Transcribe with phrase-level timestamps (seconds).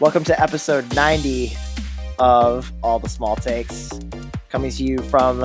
[0.00, 1.56] Welcome to episode 90
[2.20, 3.90] of All the Small Takes,
[4.48, 5.40] coming to you from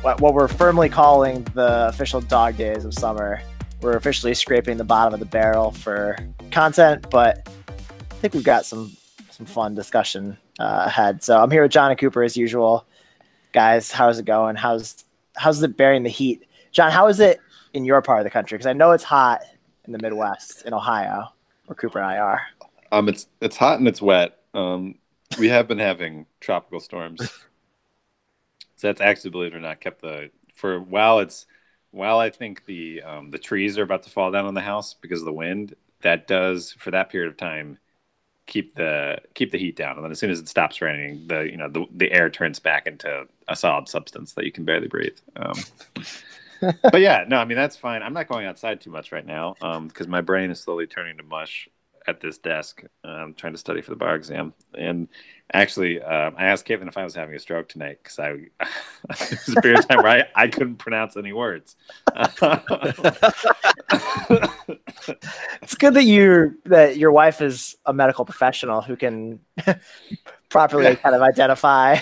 [0.00, 3.42] what, what we're firmly calling the official dog days of summer.
[3.82, 6.16] We're officially scraping the bottom of the barrel for
[6.50, 7.46] content, but
[8.10, 8.96] I think we've got some
[9.28, 11.22] some fun discussion uh, ahead.
[11.22, 12.86] So I'm here with John and Cooper as usual.
[13.52, 14.56] Guys, how's it going?
[14.56, 15.04] How's
[15.36, 16.46] how's it bearing the heat?
[16.72, 17.38] John, how is it
[17.74, 18.56] in your part of the country?
[18.56, 19.42] Because I know it's hot
[19.84, 21.34] in the Midwest, in Ohio,
[21.66, 22.40] where Cooper and I are.
[22.92, 24.38] Um, it's it's hot and it's wet.
[24.54, 24.96] Um,
[25.38, 27.20] we have been having tropical storms.
[28.76, 31.46] so that's actually, believe it or not, kept the for while it's
[31.90, 34.94] while I think the um, the trees are about to fall down on the house
[34.94, 35.74] because of the wind.
[36.02, 37.78] That does for that period of time
[38.46, 41.48] keep the keep the heat down, and then as soon as it stops raining, the
[41.50, 44.88] you know the the air turns back into a solid substance that you can barely
[44.88, 45.18] breathe.
[45.36, 45.54] Um,
[46.82, 48.02] but yeah, no, I mean that's fine.
[48.02, 51.16] I'm not going outside too much right now because um, my brain is slowly turning
[51.18, 51.68] to mush
[52.08, 52.82] at this desk.
[53.04, 55.08] I'm trying to study for the bar exam, and
[55.52, 58.50] actually, uh, I asked Kevin if I was having a stroke tonight because I it
[59.10, 61.76] was a period of time where I, I couldn't pronounce any words.
[65.62, 69.40] it's good that you that your wife is a medical professional who can
[70.48, 70.94] properly yeah.
[70.94, 71.98] kind of identify.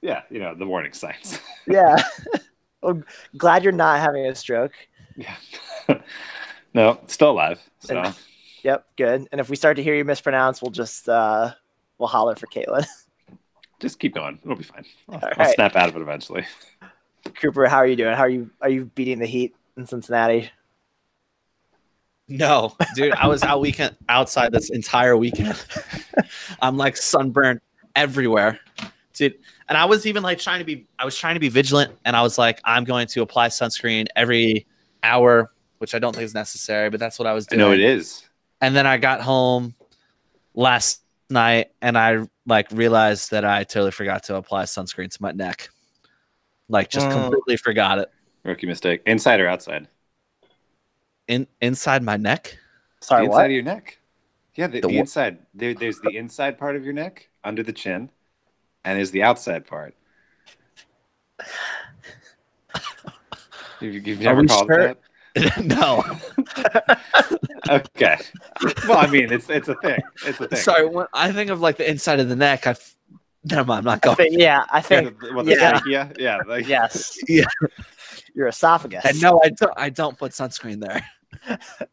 [0.00, 1.38] Yeah, you know the warning signs.
[1.66, 1.96] yeah,
[2.80, 3.02] well,
[3.36, 4.72] glad you're not having a stroke.
[5.14, 5.36] Yeah,
[6.72, 7.60] no, still alive.
[7.80, 8.14] So.
[8.66, 9.28] And, yep, good.
[9.30, 11.52] And if we start to hear you mispronounce, we'll just uh,
[11.98, 12.86] we'll holler for Caitlin.
[13.78, 14.38] Just keep going.
[14.42, 14.86] It'll be fine.
[15.10, 16.46] I'll, I'll snap out of it eventually.
[17.34, 18.14] Cooper, how are you doing?
[18.14, 18.50] How are you?
[18.62, 20.50] Are you beating the heat in Cincinnati?
[22.26, 25.62] No, dude, I was out weekend outside this entire weekend.
[26.62, 27.60] I'm like sunburned
[27.94, 28.58] everywhere,
[29.12, 29.34] dude.
[29.68, 32.16] And I was even like trying to be, I was trying to be vigilant, and
[32.16, 34.66] I was like, I'm going to apply sunscreen every
[35.02, 37.60] hour, which I don't think is necessary, but that's what I was doing.
[37.60, 38.25] No, it is.
[38.60, 39.74] And then I got home
[40.54, 45.32] last night and I like realized that I totally forgot to apply sunscreen to my
[45.32, 45.68] neck.
[46.68, 47.10] Like just oh.
[47.10, 48.10] completely forgot it.
[48.44, 49.02] Rookie mistake.
[49.06, 49.88] Inside or outside?
[51.28, 52.58] In inside my neck.
[53.00, 53.46] Sorry, the inside what?
[53.46, 53.98] of your neck.
[54.54, 55.38] Yeah, the, the, the inside.
[55.54, 58.10] There, there's the inside part of your neck under the chin,
[58.84, 59.94] and there's the outside part.
[63.80, 64.88] You've, you've never called sure?
[64.88, 64.98] that?
[65.62, 66.04] no.
[67.68, 68.18] okay.
[68.88, 70.00] Well, I mean, it's it's a thing.
[70.24, 70.58] It's a thing.
[70.58, 72.76] Sorry, when I think of like the inside of the neck, I.
[73.48, 74.14] Never mind, I'm not going.
[74.14, 75.16] I think, yeah, I think.
[75.22, 75.80] Yeah, what, yeah.
[75.86, 77.44] yeah, yeah, like, yes, yeah.
[78.34, 79.04] Your esophagus.
[79.04, 79.72] And no, I don't.
[79.76, 81.06] I don't put sunscreen there.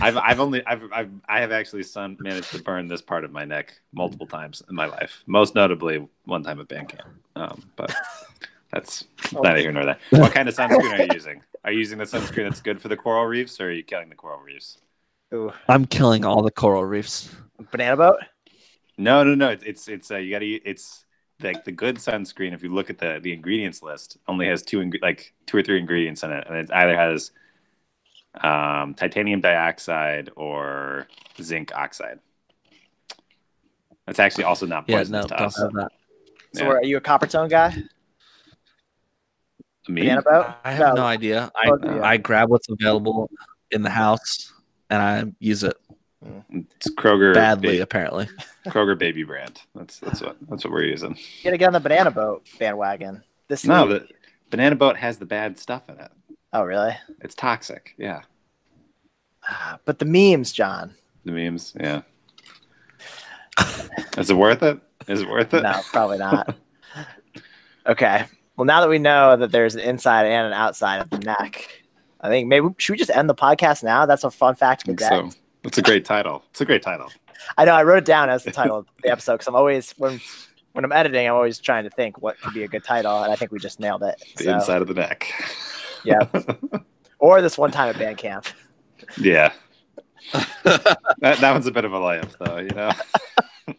[0.00, 3.32] I've I've only I've I've I have actually sun managed to burn this part of
[3.32, 5.22] my neck multiple times in my life.
[5.26, 7.08] Most notably, one time at band camp.
[7.36, 7.94] Um, but
[8.72, 9.40] that's oh.
[9.40, 9.98] neither here nor there.
[10.10, 11.42] What kind of sunscreen are you using?
[11.64, 14.08] Are you using the sunscreen that's good for the coral reefs, or are you killing
[14.08, 14.78] the coral reefs?
[15.34, 15.52] Ooh.
[15.68, 17.34] I'm killing all the coral reefs.
[17.70, 18.18] Banana boat?
[18.96, 19.56] No, no, no.
[19.64, 21.04] It's it's uh, you got to it's
[21.42, 22.52] like the good sunscreen.
[22.52, 25.78] If you look at the the ingredients list, only has two like two or three
[25.78, 27.30] ingredients in it, and it either has
[28.42, 31.08] um, titanium dioxide or
[31.40, 32.18] zinc oxide.
[34.06, 35.54] That's actually also not poisonous yeah, no, to us.
[36.54, 36.68] So, yeah.
[36.70, 37.76] are you a Coppertone guy?
[39.88, 40.02] Me?
[40.02, 40.54] Banana boat?
[40.64, 41.50] I have no, no idea.
[41.56, 42.02] I, yeah.
[42.02, 43.30] I grab what's available
[43.70, 44.52] in the house
[44.90, 45.76] and I use it.
[46.50, 48.28] It's Kroger badly, baby, apparently.
[48.66, 49.60] Kroger baby brand.
[49.74, 51.16] That's that's what that's what we're using.
[51.16, 53.22] You gotta get on the banana boat bandwagon.
[53.46, 54.08] This no, the
[54.50, 56.10] banana boat has the bad stuff in it.
[56.52, 56.96] Oh, really?
[57.20, 57.94] It's toxic.
[57.98, 58.22] Yeah.
[59.48, 60.94] Ah, but the memes, John.
[61.24, 62.02] The memes, yeah.
[64.16, 64.80] Is it worth it?
[65.06, 65.62] Is it worth it?
[65.62, 66.56] No, probably not.
[67.86, 68.26] okay.
[68.58, 71.84] Well, now that we know that there's an inside and an outside of the neck,
[72.20, 74.04] I think maybe should we just end the podcast now?
[74.04, 74.98] That's a fun fact the.
[74.98, 75.30] So.
[75.62, 76.42] That's a great title.
[76.50, 77.08] It's a great title.
[77.56, 77.74] I know.
[77.74, 80.20] I wrote it down as the title of the episode because I'm always when
[80.72, 83.32] when I'm editing, I'm always trying to think what could be a good title, and
[83.32, 84.20] I think we just nailed it.
[84.36, 85.32] The so, inside of the neck.
[86.04, 86.26] Yeah.
[87.20, 88.46] or this one time at band camp.
[89.20, 89.52] Yeah.
[90.64, 92.58] that, that one's a bit of a layup, though.
[92.58, 93.76] You know.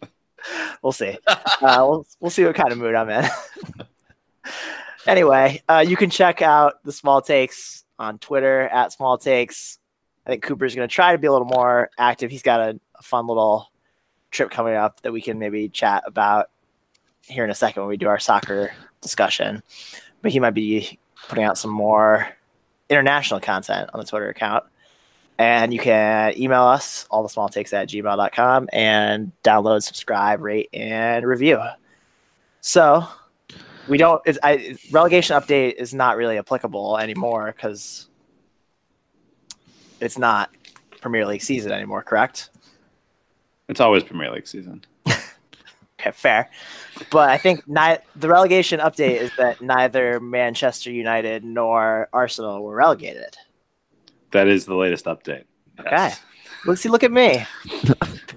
[0.81, 1.17] we'll see.
[1.27, 3.29] Uh, we'll we'll see what kind of mood I'm in.
[5.07, 9.77] Anyway, uh, you can check out the small takes on Twitter at small takes.
[10.25, 12.31] I think Cooper's going to try to be a little more active.
[12.31, 13.71] He's got a, a, fun little
[14.31, 16.49] trip coming up that we can maybe chat about
[17.23, 19.63] here in a second when we do our soccer discussion.
[20.21, 22.27] But he might be putting out some more
[22.89, 24.65] international content on the Twitter account.
[25.37, 30.69] And you can email us, all the small takes at gmail.com, and download, subscribe, rate,
[30.73, 31.59] and review.
[32.59, 33.07] So
[33.89, 34.21] we don't.
[34.25, 38.07] It's, I, relegation update is not really applicable anymore because
[39.99, 40.49] it's not
[41.01, 42.03] Premier League season anymore.
[42.03, 42.49] Correct?
[43.67, 44.85] It's always Premier League season.
[45.99, 46.49] Okay, fair.
[47.11, 52.75] But I think ni- the relegation update is that neither Manchester United nor Arsenal were
[52.75, 53.35] relegated.
[54.31, 55.43] That is the latest update.
[55.77, 56.13] Okay.
[56.65, 57.45] Look, see, look at me.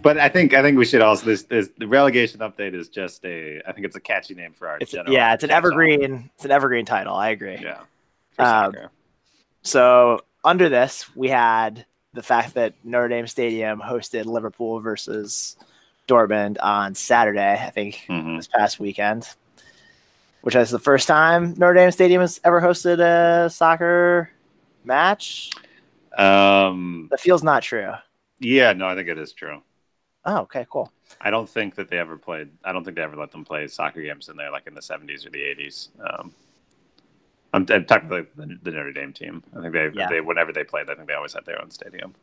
[0.03, 3.25] But I think I think we should also this this the relegation update is just
[3.25, 6.29] a I think it's a catchy name for our It's general yeah, it's an evergreen.
[6.35, 7.15] It's an evergreen title.
[7.15, 7.59] I agree.
[7.63, 7.81] Yeah.
[8.39, 8.75] Um.
[9.63, 11.85] So under this, we had
[12.15, 15.57] the fact that Notre Dame Stadium hosted Liverpool versus
[16.09, 17.55] Dortmund on Saturday.
[17.65, 18.39] I think Mhm.
[18.39, 19.29] this past weekend,
[20.41, 24.31] which is the first time Notre Dame Stadium has ever hosted a soccer
[24.85, 25.51] match.
[26.19, 27.93] Um, That feels not true.
[28.43, 29.62] Yeah, no, I think it is true.
[30.25, 30.93] Oh, okay, cool.
[31.21, 32.50] I don't think that they ever played.
[32.65, 34.83] I don't think they ever let them play soccer games in there, like in the
[34.83, 35.91] '70s or the '80s.
[36.00, 36.35] Um,
[37.53, 39.43] I'm, I'm talking about the, the Notre Dame team.
[39.56, 40.09] I think they, Yeah.
[40.09, 42.15] they, whenever they played, I think they always had their own stadium.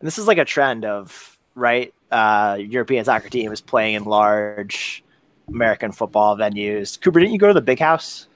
[0.00, 1.92] And this is like a trend of right.
[2.10, 5.04] Uh, European soccer teams playing in large
[5.48, 7.00] American football venues.
[7.00, 8.26] Cooper, didn't you go to the Big House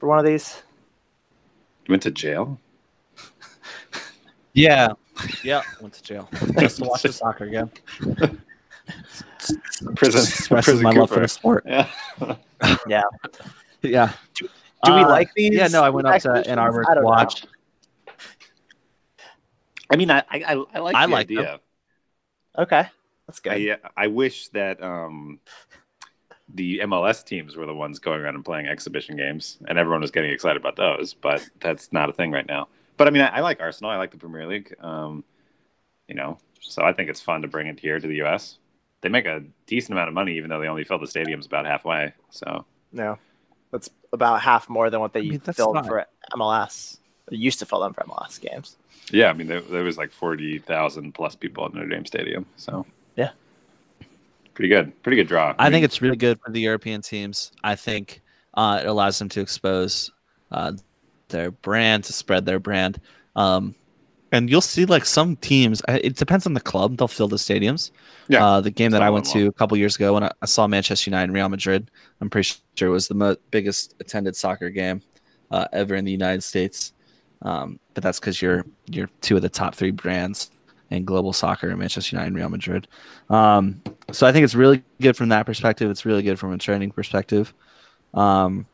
[0.00, 0.62] for one of these?
[1.86, 2.58] You went to jail.
[4.54, 4.88] Yeah,
[5.42, 5.62] yeah.
[5.80, 6.28] Went to jail
[6.58, 7.70] just to watch the soccer game.
[9.96, 11.64] Prison, Expresses prison my love for the sport.
[11.66, 11.88] Yeah.
[12.86, 13.02] Yeah.
[13.82, 14.12] Yeah.
[14.38, 14.46] Do
[14.94, 15.52] we Uh, like these?
[15.54, 16.46] Yeah, no, I went up to exhibitions?
[16.48, 17.08] Ann Arbor I to don't know.
[17.10, 17.44] watch.
[19.90, 21.38] I mean, I I, I- I like I the like them.
[21.38, 21.60] idea.
[22.58, 22.84] Okay,
[23.26, 23.52] that's good.
[23.52, 25.40] I I wish that um,
[26.54, 30.10] the MLS teams were the ones going around and playing exhibition games, and everyone was
[30.12, 31.14] getting excited about those.
[31.14, 32.68] But that's not a thing right now.
[33.02, 33.90] But I mean, I, I like Arsenal.
[33.90, 34.76] I like the Premier League.
[34.78, 35.24] Um,
[36.06, 38.58] you know, so I think it's fun to bring it here to the U.S.
[39.00, 41.66] They make a decent amount of money, even though they only fill the stadiums about
[41.66, 42.12] halfway.
[42.30, 43.18] So No,
[43.72, 46.98] that's about half more than what they I mean, that's filled not- for MLS.
[47.28, 48.76] They used to fill them for MLS games.
[49.10, 52.46] yeah, I mean, there, there was like forty thousand plus people at Notre Dame Stadium.
[52.56, 53.30] So Yeah.
[54.54, 55.56] pretty good, pretty good draw.
[55.58, 57.50] I think it's really good for the European teams.
[57.64, 58.22] I think
[58.54, 60.08] uh, it allows them to expose
[60.52, 60.74] uh,
[61.32, 63.00] their brand, to spread their brand.
[63.34, 63.74] Um,
[64.30, 65.82] and you'll see like some teams.
[65.88, 66.96] uh, It depends on the club.
[66.96, 67.90] They'll fill the stadiums.
[68.28, 68.46] Yeah.
[68.46, 70.46] Uh, the game that I went them to a couple years ago when I, I
[70.46, 71.90] saw Manchester United and Real Madrid,
[72.20, 75.02] I'm pretty sure it was the mo- biggest attended soccer game
[75.50, 76.94] uh, ever in the United States.
[77.42, 80.50] Um, but that's because you're you're two of the top three brands
[80.90, 82.86] in global soccer, Manchester United and Real Madrid.
[83.28, 83.82] Um,
[84.12, 85.90] so I think it's really good from that perspective.
[85.90, 87.52] It's really good from a training perspective.
[88.14, 88.66] Um,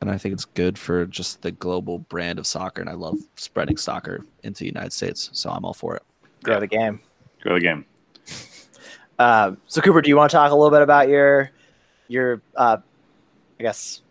[0.00, 2.80] and I think it's good for just the global brand of soccer.
[2.80, 5.30] And I love spreading soccer into the United States.
[5.32, 6.02] So I'm all for it.
[6.44, 6.60] Grow Yeah.
[6.60, 7.00] the game.
[7.42, 7.84] Grow the game.
[9.18, 11.50] Um, so Cooper, do you want to talk a little bit about your
[12.06, 12.76] your uh,
[13.58, 14.02] I guess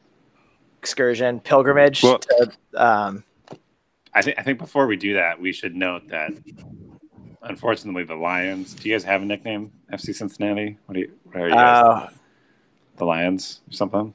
[0.79, 2.03] excursion pilgrimage?
[2.03, 3.23] Well- to, um,
[4.13, 6.31] I think I think before we do that, we should note that
[7.43, 8.73] unfortunately the Lions.
[8.73, 9.71] Do you guys have a nickname?
[9.93, 10.77] FC Cincinnati.
[10.85, 11.11] What do you?
[11.23, 11.83] What are you guys?
[11.85, 12.17] oh,
[12.97, 14.13] the Lions or something?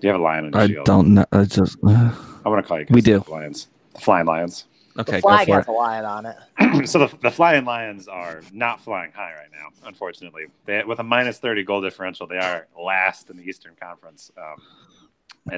[0.00, 0.86] Do you have a lion in your I shield?
[0.86, 1.24] don't know.
[1.32, 2.86] I just I want to call you.
[2.90, 3.20] We do.
[3.20, 3.68] the Lions.
[3.94, 4.64] The Flying Lions.
[4.98, 5.16] okay.
[5.16, 5.70] the Go flag for has it.
[5.70, 6.86] a lion on it.
[6.88, 10.46] so the, the Flying Lions are not flying high right now, unfortunately.
[10.66, 14.30] They, with a minus 30 goal differential, they are last in the Eastern Conference.
[14.38, 14.62] Um,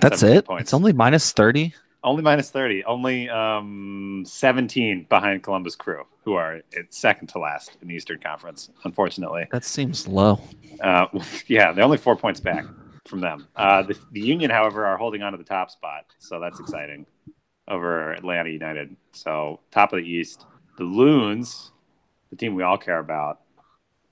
[0.01, 0.47] That's it.
[0.47, 0.63] Points.
[0.63, 1.75] It's only minus thirty.
[2.03, 2.85] Only minus 30.
[2.85, 8.71] Only um, 17 behind Columbus Crew, who are second to last in the Eastern Conference,
[8.85, 9.47] unfortunately.
[9.53, 10.41] That seems low.
[10.81, 11.09] Uh,
[11.47, 12.65] yeah, they're only four points back
[13.11, 13.47] from them.
[13.57, 17.05] Uh, the, the Union, however, are holding on to the top spot, so that's exciting
[17.69, 18.97] over Atlanta United.
[19.13, 20.47] So top of the East,
[20.79, 21.73] the Loons,
[22.31, 23.41] the team we all care about,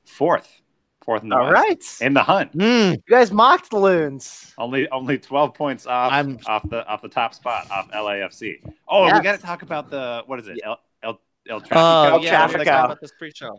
[0.04, 0.60] fourth,
[1.04, 2.52] fourth in the All West, right, in the hunt.
[2.56, 4.52] Mm, you guys mocked the loons.
[4.58, 8.60] Only only twelve points off I'm- off the off the top spot off LAFC.
[8.88, 9.16] Oh, Yes.
[9.18, 10.58] we got to talk about the what is it?
[10.64, 11.70] El El El Trafico.
[11.76, 12.58] Oh, El yeah, Trafico.
[12.58, 13.58] we talked about this pre-show.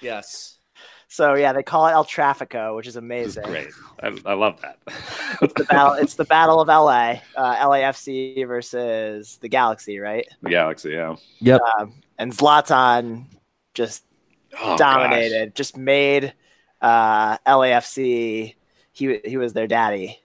[0.00, 0.58] Yes.
[1.12, 3.42] So yeah, they call it El Trafico, which is amazing.
[3.44, 3.68] Great,
[4.02, 4.78] I, I love that.
[5.42, 5.92] It's the battle.
[5.94, 10.26] it's the battle of LA, uh, LAFC versus the Galaxy, right?
[10.42, 11.16] the Galaxy, yeah.
[11.40, 11.60] Yep.
[11.78, 13.26] Um, and Zlatan
[13.74, 14.04] just
[14.58, 16.32] Oh, dominated, just made
[16.80, 18.54] uh, LAFC.
[18.92, 20.18] He he was their daddy.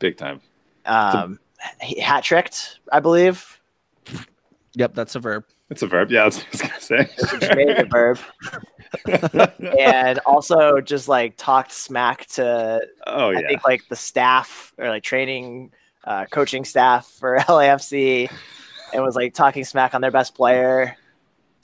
[0.00, 0.42] big time.
[0.84, 1.38] Um,
[1.80, 3.58] he hat tricked, I believe.
[4.74, 4.94] Yep.
[4.94, 5.44] That's a verb.
[5.70, 6.10] It's a verb.
[6.10, 7.10] Yeah, that's what I was gonna say.
[7.38, 8.18] Just made the verb,
[9.06, 15.02] and also just like talked smack to oh I think like the staff or like
[15.02, 15.72] training,
[16.04, 18.30] uh, coaching staff for LAFC,
[18.92, 20.96] and was like talking smack on their best player.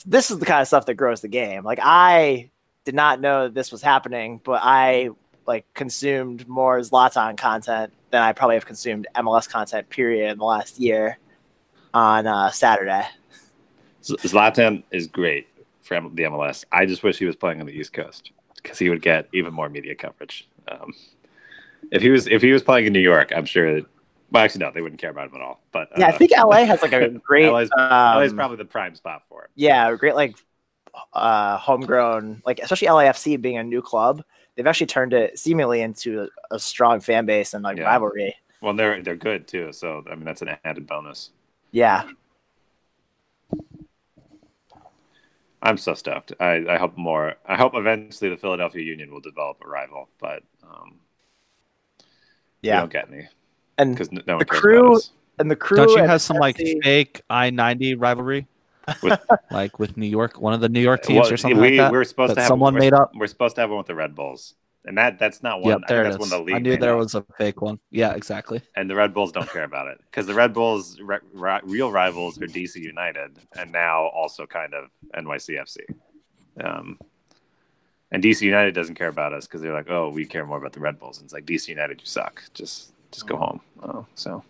[0.05, 1.65] This is the kind of stuff that grows the game.
[1.65, 2.51] Like I
[2.85, 5.11] did not know that this was happening, but I
[5.47, 9.89] like consumed more Zlatan content than I probably have consumed MLS content.
[9.91, 11.19] Period in the last year
[11.93, 13.07] on uh, Saturday.
[14.05, 15.49] Z- Zlatan is great
[15.87, 16.65] for the MLS.
[16.73, 19.55] I just wish he was playing on the East Coast because he would get even
[19.55, 20.49] more media coverage.
[20.69, 20.93] Um,
[21.91, 23.75] if he was if he was playing in New York, I'm sure.
[23.77, 23.87] That,
[24.33, 25.61] well, actually, no, they wouldn't care about him at all.
[25.73, 27.47] But Yeah, I uh, think LA has like a great.
[27.49, 29.51] LA's, um, LA's probably the prime spot for it.
[29.55, 30.37] yeah, great like
[31.13, 34.23] uh homegrown like especially LAFC being a new club.
[34.57, 37.85] They've actually turned it seemingly into a, a strong fan base and like Yeah.
[37.85, 38.35] rivalry.
[38.63, 39.73] Well, they're they're good too.
[39.73, 41.31] So I mean, that's an added bonus.
[41.71, 42.09] Yeah,
[45.67, 46.33] I'm so stoked.
[46.39, 47.35] I, I hope more.
[47.45, 51.01] I hope eventually the Philadelphia Union will develop a rival, but um,
[52.63, 53.29] we yeah, don't get any
[53.79, 55.77] and because no one The cares crew- about and the crew.
[55.79, 58.47] Don't you have some like fake I ninety rivalry,
[59.03, 59.21] With-
[59.51, 61.79] like with New York, one of the New York teams Well, or something we, like
[61.79, 61.93] that?
[61.93, 63.11] We're supposed that to have someone we're, made up?
[63.15, 64.55] We're supposed to have one with the Red Bulls,
[64.87, 65.73] and that that's not one.
[65.73, 66.31] Yep, there think it that's is.
[66.33, 66.57] one the league.
[66.57, 67.79] I knew there was a fake one.
[67.91, 68.63] Yeah, exactly.
[68.77, 71.91] and the Red Bulls don't care about it because the Red Bulls' re- ri- real
[71.93, 75.79] rivals are DC United and now also kind of NYCFC.
[76.63, 76.99] Um,
[78.13, 80.73] and DC United doesn't care about us because they're like, oh, we care more about
[80.73, 81.19] the Red Bulls.
[81.19, 82.43] And it's like DC United, you suck.
[82.55, 83.61] Just just go home.
[83.83, 84.43] Oh, so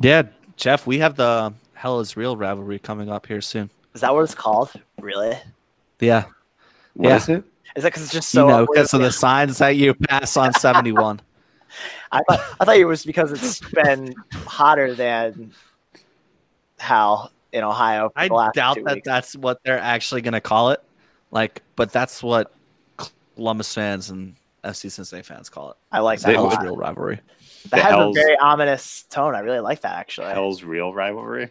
[0.00, 0.22] Yeah,
[0.56, 3.70] Jeff, we have the Hell is Real rivalry coming up here soon.
[3.94, 4.72] Is that what it's called?
[5.00, 5.36] Really?
[6.00, 6.24] Yeah,
[6.94, 7.16] what Yeah.
[7.16, 7.44] is it?
[7.76, 8.46] Is that because it's just so?
[8.46, 11.20] you know, because of the signs that you pass on 71.
[12.12, 15.52] I thought I thought it was because it's been hotter than
[16.78, 18.08] hell in Ohio.
[18.10, 19.04] For I the last doubt two that weeks.
[19.06, 20.82] that's what they're actually going to call it.
[21.30, 22.52] Like, but that's what
[23.36, 24.34] Columbus fans and
[24.64, 25.76] FC Cincinnati fans call it.
[25.92, 26.34] I like that.
[26.34, 26.56] Hell's.
[26.60, 27.20] Real rivalry.
[27.70, 29.34] That The has Hells- a very ominous tone.
[29.34, 30.32] I really like that actually.
[30.32, 31.50] Hell's real rivalry.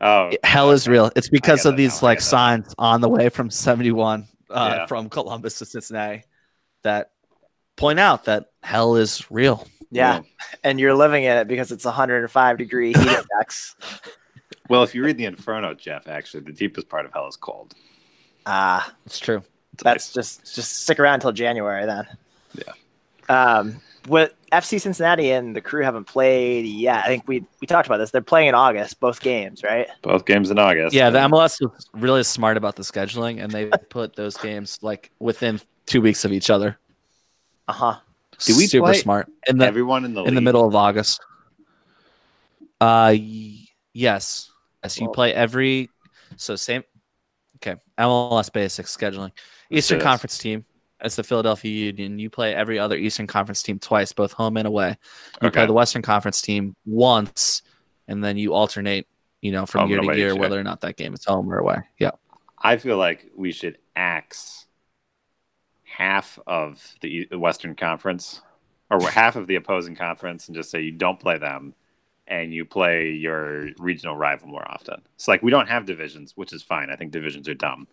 [0.00, 1.10] Oh, Hell is real.
[1.16, 4.86] It's because of these like signs on the way from 71 uh, Yeah.
[4.86, 6.24] from Columbus to Cincinnati
[6.82, 7.10] that
[7.76, 9.66] point out that hell is real.
[9.90, 10.20] yeah,
[10.64, 13.74] and you're living in it because it's 105 degree heat index.
[14.68, 17.74] Well, if you read the Inferno, Jeff, actually, the deepest part of hell is cold.
[18.46, 19.42] Ah, It's true.
[19.74, 22.06] It's that's just just stick around until January then.
[22.54, 22.72] Yeah.
[23.28, 27.04] Um, what FC Cincinnati and the crew haven't played yet.
[27.04, 28.10] I think we we talked about this.
[28.10, 29.86] They're playing in August, both games, right?
[30.02, 30.94] both games in August.
[30.94, 35.10] Yeah, the MLS was really smart about the scheduling and they put those games like
[35.18, 36.78] within two weeks of each other.
[37.68, 37.96] Uh huh.
[38.40, 41.20] Do we super play smart in the everyone in the in the middle of August?
[42.80, 44.50] Uh, y- yes,
[44.82, 44.98] yes.
[44.98, 45.90] You Well- play every
[46.36, 46.84] so same.
[47.56, 49.32] Okay, MLS basic scheduling.
[49.70, 50.64] Eastern Conference team.
[51.00, 52.18] It's the Philadelphia Union.
[52.18, 54.96] You play every other Eastern Conference team twice, both home and away.
[55.40, 55.60] You Okay.
[55.60, 57.62] play the Western Conference team once,
[58.08, 59.06] and then you alternate.
[59.40, 61.58] You know, from Home year to year, whether or not that game is home or
[61.58, 61.76] away.
[62.00, 62.10] Yeah.
[62.60, 64.66] I feel like we should axe
[65.84, 68.40] half of the the Western Conference
[68.90, 71.74] or half of the opposing conference and just say you don't play them
[72.26, 75.00] and you play your regional rival more often.
[75.14, 76.90] It's like we don't have divisions, which is fine.
[76.90, 77.86] I think divisions are dumb,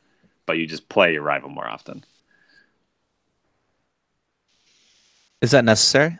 [0.46, 2.04] but you just play your rival more often.
[5.46, 6.18] Is that necessary?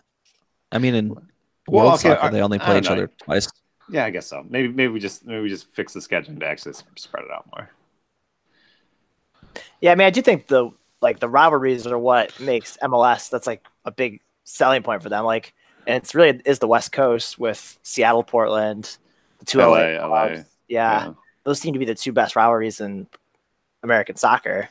[0.72, 1.24] I mean, in Well,
[1.68, 2.92] World okay, Soccer, I- they only play each know.
[2.92, 3.48] other twice.
[3.90, 4.46] Yeah, I guess so.
[4.48, 7.48] Maybe maybe we just maybe we just fix the scheduling to actually spread it out
[7.56, 7.70] more.
[9.82, 10.70] Yeah, I mean, I do think the
[11.02, 13.30] like the rivalries are what makes MLS.
[13.32, 15.26] That's like a big selling point for them.
[15.26, 15.56] Like,
[15.88, 18.96] and it's really is the West Coast with Seattle, Portland,
[19.40, 19.66] the two LA,
[19.98, 20.28] LA, LA.
[20.28, 20.50] clubs.
[20.68, 21.14] Yeah,
[21.46, 23.08] those seem to be the two best rivalries in
[23.82, 24.70] American soccer.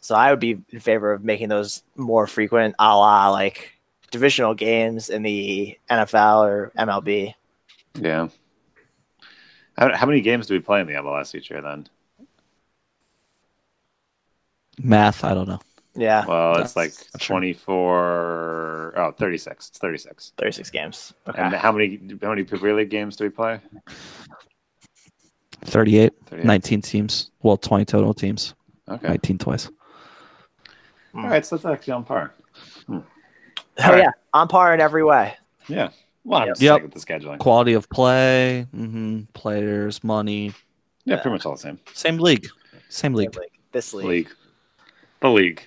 [0.00, 3.72] So I would be in favor of making those more frequent, a la like
[4.10, 7.34] divisional games in the NFL or MLB.
[8.00, 8.28] Yeah.
[9.76, 11.88] How, how many games do we play in the MLS each year then?
[14.78, 15.60] Math, I don't know.
[15.98, 19.68] Yeah, Well, it's like 24 oh 36.
[19.68, 20.32] It's 36.
[20.36, 21.14] 36 games.
[21.26, 21.40] Okay.
[21.40, 23.58] And how many how many Premier League games do we play?
[25.64, 26.44] 38, 38.
[26.44, 27.30] 19 teams.
[27.42, 28.54] Well, 20 total teams.
[28.88, 29.08] Okay.
[29.08, 29.70] 19 twice.
[31.16, 32.32] All right, so that's actually on par.
[32.88, 33.02] oh
[33.80, 34.02] Alright.
[34.04, 35.34] yeah, on par in every way.
[35.68, 35.90] Yeah.
[36.24, 36.54] Well, I'm Yep.
[36.56, 36.82] just Yep.
[36.82, 37.38] with the scheduling.
[37.38, 40.52] Quality of play, hmm players, money.
[41.04, 41.78] Yeah, pretty much all the same.
[41.94, 42.46] Same league.
[42.88, 43.36] Same league.
[43.36, 44.06] Like this league.
[44.06, 44.28] League.
[45.20, 45.62] The league.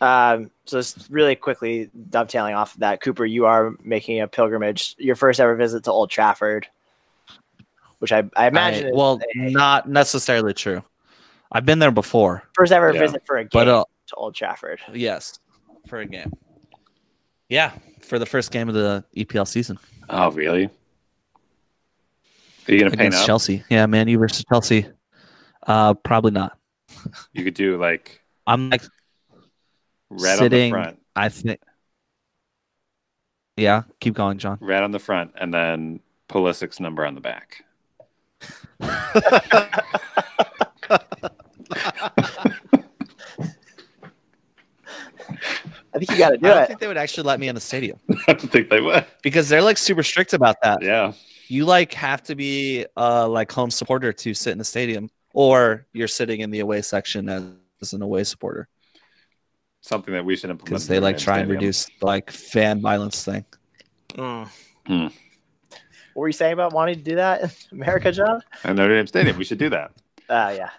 [0.00, 4.94] Um, so just really quickly dovetailing off of that, Cooper, you are making a pilgrimage,
[4.98, 6.68] your first ever visit to Old Trafford,
[7.98, 10.82] which I, I imagine I- is well, a not necessarily true.
[11.50, 13.00] I've been there before, first ever Yeah.
[13.00, 14.80] visit for a game but uh, to Old Trafford.
[14.92, 15.38] yes,
[15.88, 16.32] for a game.
[17.48, 19.78] Yeah, for the first game of the EPL season
[20.10, 20.66] Oh, really?
[22.68, 23.26] Are you gonna paint against up?
[23.26, 23.64] Chelsea.
[23.70, 24.86] Yeah, Man U versus Chelsea.
[25.66, 26.58] Uh, probably not.
[27.32, 28.82] You could do like I'm like
[30.10, 31.60] red Sitting- on the front, I think.
[33.56, 34.58] Yeah, keep going, John.
[34.60, 37.64] red on the front, and then Pulisic's number on the back.
[45.94, 46.48] I think you got to do it.
[46.48, 46.66] I do don't it.
[46.68, 49.06] think they would actually let me in the stadium I don't think they would.
[49.22, 50.82] because they're like super strict about that.
[50.82, 51.12] Yeah.
[51.48, 55.86] You like have to be uh like home supporter to sit in the stadium, or
[55.94, 57.42] you're sitting in the away section as,
[57.80, 58.68] as an away supporter
[59.80, 60.66] Something that we should implement.
[60.66, 61.56] because they the like Rams try and stadium.
[61.60, 63.44] reduce like fan violence thing.
[64.14, 64.48] Mm.
[64.86, 65.02] Hmm.
[65.04, 68.42] What were you saying about wanting to do that in America, John?
[68.64, 69.38] And Notre Dame Stadium.
[69.38, 69.92] We should do that.
[70.28, 70.70] Uh, yeah.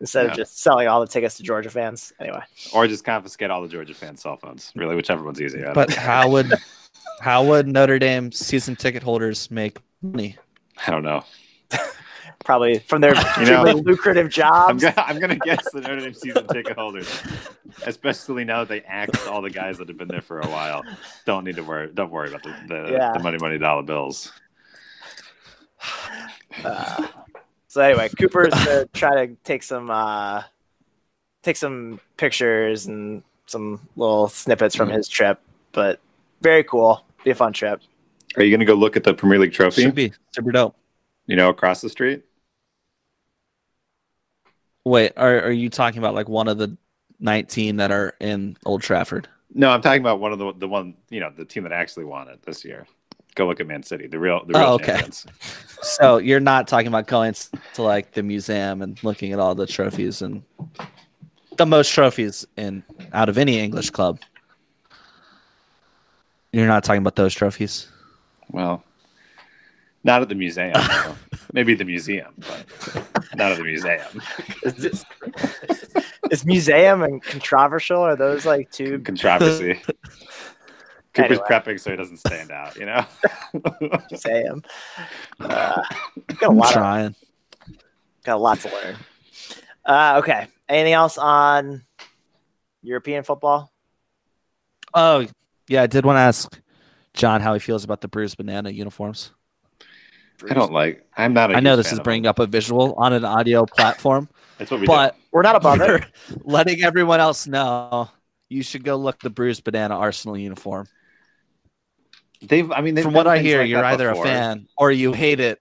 [0.00, 0.30] Instead Yeah.
[0.32, 2.12] of just selling all the tickets to Georgia fans.
[2.20, 2.42] Anyway,
[2.74, 4.70] Or just confiscate all the Georgia fans' cell phones.
[4.76, 5.72] Really, whichever one's easier.
[5.74, 6.52] But how would
[7.20, 10.36] how would Notre Dame season ticket holders make money?
[10.86, 11.24] I don't know.
[12.44, 14.82] probably from their know, extremely lucrative I'm jobs.
[14.82, 17.22] gonna, I'm gonna guess the Notre Dame season ticket holders,
[17.86, 20.82] especially now that they axed all the guys that have been there for a while,
[21.24, 21.90] don't need to worry.
[21.94, 23.12] Don't worry about the the, Yeah.
[23.12, 24.30] the money, money, dollar bills.
[26.64, 27.06] Uh,
[27.76, 30.42] so anyway, Cooper's gonna try to take some uh,
[31.42, 35.38] take some pictures and some little snippets from his trip,
[35.72, 36.00] but
[36.40, 37.04] very cool.
[37.22, 37.82] Be a fun trip.
[38.38, 39.82] Are you gonna go look at the Premier League trophy?
[39.82, 40.74] Should be super dope.
[41.26, 42.24] You know, across the street.
[44.86, 46.74] Wait, are are you talking about like one of the
[47.20, 49.28] 19 that are in Old Trafford?
[49.52, 52.06] No, I'm talking about one of the the one you know the team that actually
[52.06, 52.86] won it this year.
[53.36, 54.86] Go look at Man City, the real the real Oh, okay.
[54.94, 55.26] champions.
[55.82, 57.34] So you're not talking about going
[57.74, 60.42] to like the museum and looking at all the trophies and
[61.56, 64.18] the most trophies in out of any English club.
[66.52, 67.88] You're not talking about those trophies.
[68.50, 68.82] Well,
[70.02, 70.72] not at the museum.
[70.72, 71.16] no.
[71.52, 72.64] Maybe the museum, but
[73.36, 74.22] not at the museum.
[74.62, 75.04] Is, this,
[76.30, 78.00] is museum and controversial?
[78.00, 78.98] Are those like two?
[79.00, 79.80] Controversy.
[81.16, 81.46] Cooper's Anyway.
[81.48, 82.76] prepping so he doesn't stand out.
[82.76, 83.04] You know.
[84.10, 84.62] Museum.
[85.40, 85.82] Uh,
[86.38, 86.66] got a I'm lot.
[86.68, 87.14] Of, trying.
[88.24, 88.96] got a lot to learn.
[89.84, 90.46] Uh, okay.
[90.68, 91.82] Anything else on
[92.82, 93.70] European football?
[94.94, 95.26] Oh,
[95.68, 96.58] yeah, I did want to ask
[97.14, 99.30] John how he feels about the bruised banana uniforms.
[100.50, 101.06] I don't like.
[101.16, 101.50] I'm not.
[101.50, 104.80] I I know this is bringing up a visual on an audio platform, That's what
[104.80, 106.04] we but We're not above it.
[106.44, 108.08] letting everyone else know
[108.48, 110.86] you should go look the bruised banana Arsenal uniform.
[112.40, 112.46] Do.
[112.46, 112.70] They've.
[112.72, 114.24] I mean, they've From what I hear, like you're either before.
[114.24, 115.60] a fan or you hate it.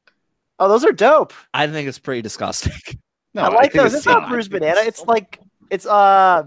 [0.60, 1.34] Oh, those are dope.
[1.54, 2.74] I think it's pretty disgusting.
[3.34, 3.94] No, I like think those.
[3.94, 4.30] It's not fine.
[4.32, 4.80] bruised banana.
[4.86, 6.44] It's like it's uh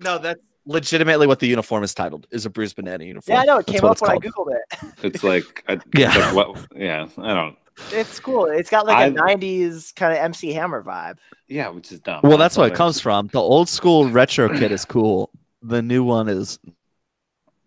[0.00, 2.26] No, that's legitimately what the uniform is titled.
[2.30, 3.34] Is a bruised banana uniform.
[3.34, 4.94] yeah, I know it That's came what up it's when I googled it.
[5.04, 5.62] It's like.
[5.68, 6.16] A, Yeah.
[6.16, 6.66] like what?
[6.74, 7.06] Yeah.
[7.18, 7.58] I don't.
[7.92, 8.46] It's cool.
[8.46, 11.18] It's got like a I- '90s kind of MC Hammer vibe.
[11.48, 12.20] Yeah, which is dumb.
[12.24, 13.26] Well, that's what it comes from.
[13.26, 15.28] The old school retro kit is cool.
[15.60, 16.58] The new one is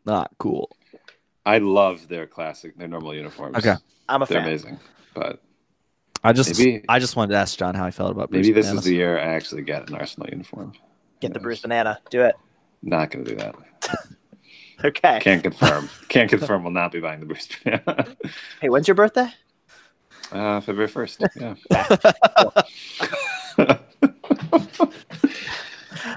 [0.06, 0.76] not cool.
[1.46, 3.58] I love their classic, their normal uniforms.
[3.58, 3.76] Okay.
[4.10, 4.48] I'm a They're fan.
[4.48, 4.80] amazing.
[5.14, 5.42] But
[6.24, 8.66] I just Maybe- I just wanted to ask John how he felt about maybe this
[8.66, 8.86] bananas.
[8.86, 10.74] is the year I actually get an Arsenal uniform.
[11.22, 11.44] Get the Yes.
[11.44, 12.00] bruised banana.
[12.10, 12.36] Do it.
[12.82, 13.56] Not going to do that.
[14.84, 15.20] Okay.
[15.22, 15.90] Can't confirm.
[16.10, 16.66] Can't confirm.
[16.66, 18.14] Will not be buying the Bruce banana.
[18.62, 19.28] Hey, when's your birthday?
[20.34, 21.24] uh, February first.
[21.40, 21.56] Yeah.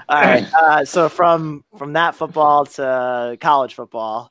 [0.09, 0.45] All right.
[0.53, 4.29] Uh, so from from that football to college football,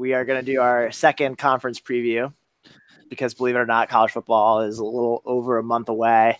[0.00, 2.32] we are going to do our second conference preview
[3.10, 6.38] because believe it or not, college football is a little over a month away,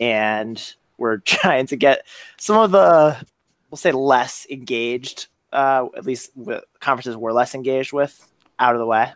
[0.00, 2.04] and we're trying to get
[2.38, 3.16] some of the
[3.70, 8.80] we'll say less engaged, uh, at least with conferences we're less engaged with, out of
[8.80, 9.12] the way.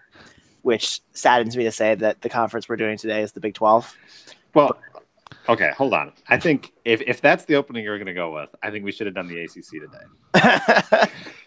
[0.63, 3.97] Which saddens me to say that the conference we're doing today is the Big Twelve.
[4.55, 4.79] well,
[5.49, 5.73] okay.
[5.77, 6.13] Hold on.
[6.29, 8.93] I think if, if that's the opening you're going to go with, I think we
[8.93, 9.81] should have done the ACC
[10.35, 11.09] today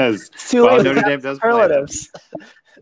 [0.00, 0.82] because too late.
[0.82, 2.10] Notre Dame does superlatives.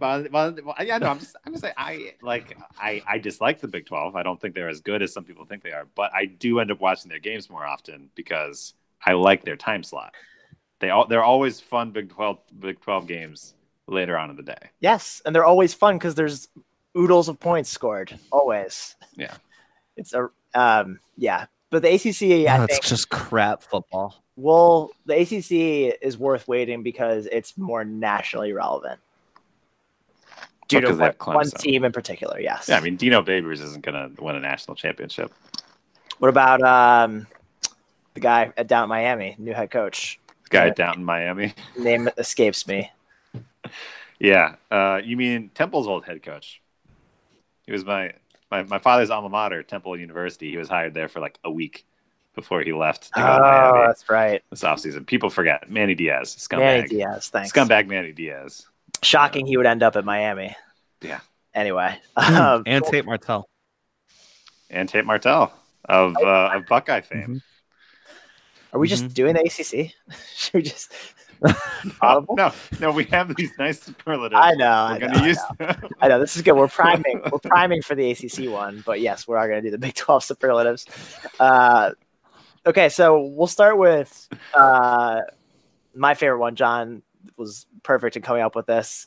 [0.00, 3.66] Well, well, yeah, no, I'm just, I'm just saying, I like, I, I dislike the
[3.66, 4.14] Big Twelve.
[4.14, 6.61] I don't think they're as good as some people think they are, but I do
[6.61, 10.14] end up watching their games more often because I like their time slot.
[10.78, 13.54] They all, they're always fun Big Twelve, Big Twelve games
[13.88, 14.70] later on in the day.
[14.78, 16.46] Yes, and they're always fun because there's
[16.96, 18.16] oodles of points scored.
[18.31, 18.94] Always.
[19.16, 19.35] Yeah.
[19.96, 21.46] It's a um yeah.
[21.70, 24.22] But the ACC, I think, it's just crap football.
[24.37, 29.00] Well, the ACC is worth waiting because it's more nationally relevant.
[30.68, 32.66] Due to Because one, one team in particular, yes.
[32.68, 35.33] Yeah, I mean, Dino Babers isn't going to win a national championship.
[36.18, 37.26] what about um
[38.14, 40.18] the guy at down at Miami, new head coach?
[40.44, 40.74] The guy Yeah.
[40.74, 41.54] down in Miami.
[41.78, 42.90] Name escapes me.
[44.20, 46.61] Yeah, uh, you mean Temple's old head coach?
[47.66, 48.14] He was my,
[48.50, 50.50] my my father's alma mater, Temple University.
[50.50, 51.84] He was hired there for like a week
[52.34, 54.42] before he left to go to Oh, Miami that's right.
[54.50, 55.06] this offseason.
[55.06, 57.52] People forget Manny Diaz, scumbag, Manny Diaz, thanks.
[57.52, 58.66] scumbag Manny Diaz.
[59.02, 60.54] Shocking he would end up at Miami.
[61.02, 61.20] Yeah.
[61.54, 61.98] Anyway.
[62.16, 63.48] Um, and Tate Martell.
[64.70, 65.52] and Tate Martell
[65.88, 67.42] of uh, of Buckeye fame.
[68.72, 69.14] Are we just Mhm.
[69.14, 69.92] doing the ACC?
[70.37, 70.92] Should we just?
[72.01, 72.37] Audible?
[72.37, 74.40] No, no, we have these nice superlatives.
[74.42, 74.70] I know.
[74.70, 75.74] I know, I know.
[76.01, 76.55] I know this is good.
[76.55, 77.20] We're priming.
[77.31, 79.94] We're priming for the ACC one, but yes, we are going to do the Big
[79.94, 80.87] Twelve superlatives.
[81.38, 81.92] Uh,
[82.66, 85.20] okay, so we'll start with uh,
[85.94, 86.57] my favorite one.
[86.57, 87.03] John
[87.37, 89.07] was perfect in coming up with this.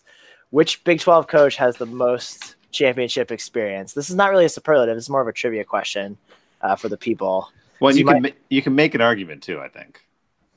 [0.51, 3.93] Which Big Twelve coach has the most championship experience?
[3.93, 4.97] This is not really a superlative.
[4.97, 6.17] It's more of a trivia question
[6.61, 7.49] uh, for the people.
[7.79, 9.59] Well, you you can ma- you can make an argument too.
[9.59, 10.01] I think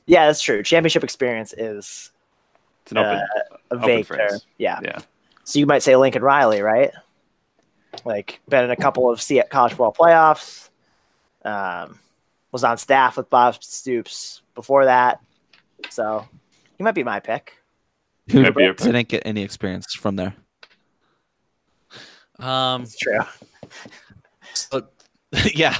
[0.07, 0.63] Yeah, that's true.
[0.63, 2.11] Championship experience is
[2.83, 3.19] it's an open.
[3.71, 4.31] a Open vague phrase.
[4.31, 4.41] term.
[4.59, 4.81] Yeah.
[4.83, 4.99] yeah,
[5.45, 6.91] So you might say Lincoln Riley, right?
[8.05, 10.69] Like been in a couple of C- college football playoffs.
[11.45, 11.99] Um,
[12.53, 15.21] was on staff with Bob Stoops before that.
[15.91, 16.27] So
[16.79, 17.55] he might be my pick.
[18.31, 20.35] Who Might be a- didn't get any experience from there?
[22.39, 23.21] Um, It's true.
[24.55, 24.87] so,
[25.55, 25.77] yeah,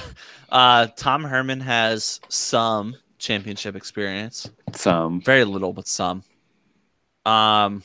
[0.49, 4.49] uh, Tom Herman has some championship experience.
[4.73, 5.21] some.
[5.21, 6.23] Very little, but some.
[7.25, 7.83] Um,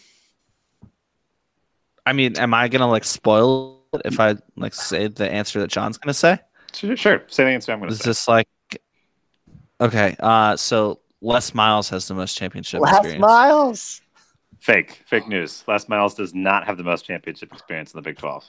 [2.06, 5.70] I mean, am I gonna like spoil it if I like say the answer that
[5.70, 6.38] John's gonna say?
[6.74, 7.22] Sure, sure.
[7.28, 7.72] Say the answer.
[7.72, 8.10] I'm going to It's say.
[8.10, 8.46] just like,
[9.80, 13.20] okay, uh, so Les Miles has the most championship Last experience.
[13.20, 14.00] Miles.
[14.60, 15.02] Fake.
[15.06, 15.64] Fake news.
[15.66, 18.44] Les Miles does not have the most championship experience in the Big 12.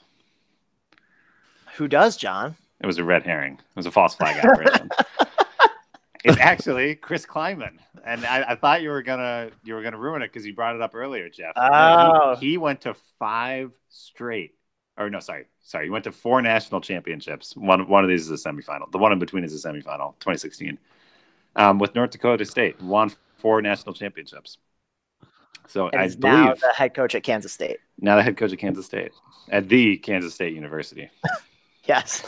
[1.77, 2.55] Who does, John?
[2.79, 3.53] It was a red herring.
[3.53, 4.89] It was a false flag operation.
[6.23, 10.21] it's actually Chris Klieman, and I, I thought you were gonna you were gonna ruin
[10.21, 11.53] it because you brought it up earlier, Jeff.
[11.55, 12.35] Oh.
[12.39, 14.55] he, he went to five straight,
[14.97, 17.55] or no, sorry, sorry, he went to four national championships.
[17.55, 18.91] One one of these is a semifinal.
[18.91, 20.77] The one in between is a semifinal, 2016,
[21.55, 22.81] um, with North Dakota State.
[22.81, 24.57] Won four national championships.
[25.67, 27.77] So And I he's now the head coach at Kansas State.
[27.99, 29.11] now the head coach of Kansas State
[29.49, 31.09] at the Kansas State University.
[31.85, 32.23] Yes.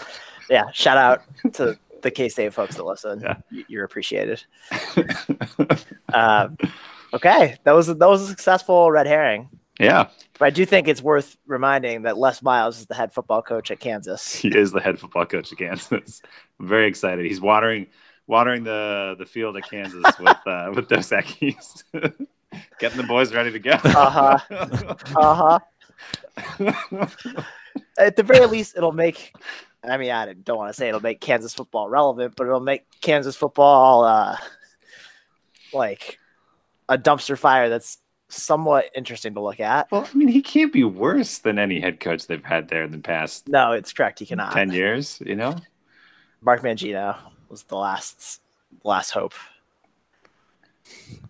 [0.50, 0.64] Yeah.
[0.74, 1.22] Shout out
[1.54, 3.22] to the K State folks that listen.
[3.22, 3.64] Yeah.
[3.68, 4.44] You're appreciated.
[6.14, 6.58] Um,
[7.14, 7.58] okay.
[7.64, 9.50] That was that was a successful red herring.
[9.80, 13.42] yeah, But I do think it's worth reminding that Les Miles is the head football
[13.42, 14.36] coach at Kansas.
[14.36, 16.22] he is the head football coach of Kansas.
[16.60, 17.26] I'm very excited.
[17.26, 17.88] He's watering
[18.28, 21.84] watering the the field at Kansas with uh, with Dos Equis.
[22.80, 23.72] Getting the boys ready to go.
[23.72, 24.38] Uh-huh.
[24.52, 25.60] Uh huh.
[27.98, 29.34] At the very least, it'll make.
[29.84, 32.86] I mean, I don't want to say it'll make Kansas football relevant, but it'll make
[33.02, 34.38] Kansas football uh,
[35.74, 36.20] like
[36.90, 37.98] a dumpster fire that's
[38.30, 39.92] somewhat interesting to look at.
[39.92, 42.92] well, I mean, he can't be worse than any head coach they've had there in
[42.92, 44.20] the past No, it's correct.
[44.20, 44.54] He cannot.
[44.54, 45.22] ten years.
[45.26, 45.56] You know,
[46.42, 47.18] Mark Mangino
[47.50, 48.42] was the last
[48.84, 49.34] last hope.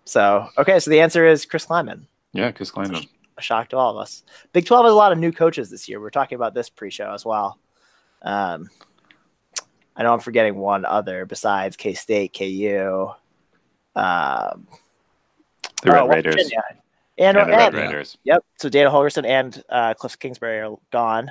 [0.04, 2.02] So okay, so the answer is Chris Klieman.
[2.32, 3.08] yeah, Chris Klieman.
[3.36, 4.22] A shock to all of us.
[4.52, 6.00] Big 12 has a lot of new coaches this year.
[6.00, 7.58] We're talking about this pre-show as well.
[8.22, 8.70] Um,
[9.96, 13.10] I know I'm forgetting one other besides K State, KU,
[13.96, 14.66] um,
[15.82, 16.34] The Red oh, Raiders.
[16.34, 16.62] Virginia.
[17.18, 18.18] and, the Red and- Raiders.
[18.24, 18.44] yep.
[18.60, 21.30] So Dana Holgorsen and uh, Cliff Kingsbury are gone.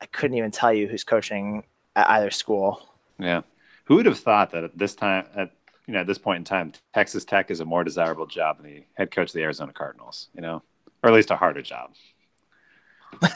[0.00, 1.64] I couldn't even tell you who's coaching
[1.96, 2.80] at either school.
[3.18, 3.42] Yeah.
[3.84, 5.52] Who would have thought that at this time, at
[5.86, 8.66] you know, at this point in time, Texas Tech is a more desirable job than
[8.66, 10.62] the head coach of the Arizona Cardinals, you know,
[11.02, 11.94] or at least a harder job.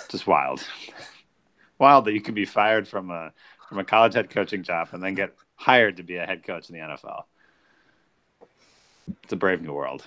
[0.08, 0.66] Just wild,
[1.78, 3.32] wild that you can be fired from a
[3.68, 6.68] from a college head coaching job and then get hired to be a head coach
[6.68, 7.22] in the NFL.
[9.22, 10.04] It's a brave new world.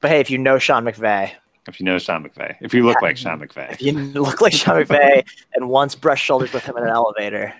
[0.00, 1.32] But hey, if you know Sean McVay,
[1.68, 4.52] If you know Sean McVay, if you look like Sean McVay, if you look like
[4.54, 7.52] Sean McVay and once brushed shoulders with him in an elevator,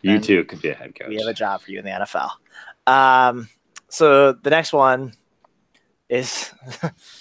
[0.00, 1.08] you too could be a head coach.
[1.08, 2.30] we have a job for you in the NFL.
[2.86, 3.48] Um,
[3.88, 5.12] so the next one
[6.08, 6.50] is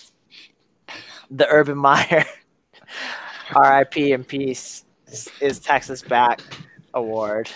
[1.31, 2.25] the Urban Meyer
[3.55, 6.41] RIP and peace is, is Texas back
[6.93, 7.49] award.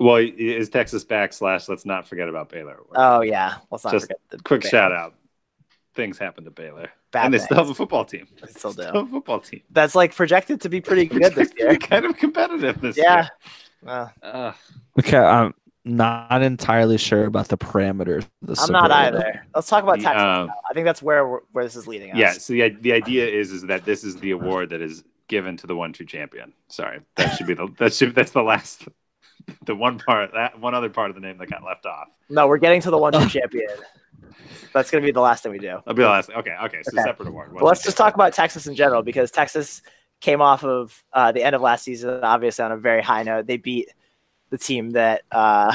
[0.00, 1.68] Well, is Texas back slash?
[1.68, 2.78] Let's not forget about Baylor.
[2.94, 5.14] Oh yeah, let's not Just forget the Quick bad- shout out.
[5.94, 6.90] Things happened to Baylor.
[7.10, 7.46] bad and they things.
[7.46, 8.26] still have a football team.
[8.42, 8.98] They still Still do.
[8.98, 9.62] have a football team.
[9.70, 11.74] That's like projected to be pretty good this year.
[11.76, 13.16] kind of competitive this Yeah.
[13.22, 13.30] year.
[13.86, 14.52] Uh, Uh,
[14.98, 15.54] Okay, I'm
[15.86, 18.26] not entirely sure about the parameters.
[18.42, 19.46] The I'm not either.
[19.54, 20.22] Let's talk about The, Texas.
[20.22, 20.52] um.
[20.68, 22.18] I think that's where where this is leading us.
[22.18, 22.32] yeah.
[22.32, 25.66] So the, the idea is is that this is the award that is given to
[25.66, 26.52] the one true champion.
[26.68, 28.88] Sorry, that should be the that should that's the last
[29.64, 32.08] the one part that one other part of the name that got left off.
[32.28, 33.68] No, we're getting to the one two champion.
[34.74, 35.78] That's gonna be the last thing we do.
[35.86, 36.30] I'll be the last.
[36.30, 36.82] Okay, okay.
[36.82, 37.02] So Okay.
[37.02, 37.52] separate award.
[37.52, 39.82] Well, let's just talk about Texas in general because Texas
[40.20, 43.46] came off of uh, the end of last season, obviously on a very high note.
[43.46, 43.88] They beat
[44.50, 45.72] the team that uh,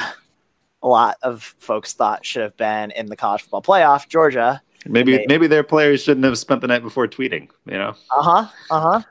[0.83, 4.61] a lot of folks thought should have been in the college football playoff, Georgia.
[4.85, 5.25] maybe Okay.
[5.27, 7.49] maybe their players shouldn't have spent the night before tweeting.
[7.65, 7.95] You know.
[8.11, 8.47] Uh huh.
[8.69, 9.01] Uh huh.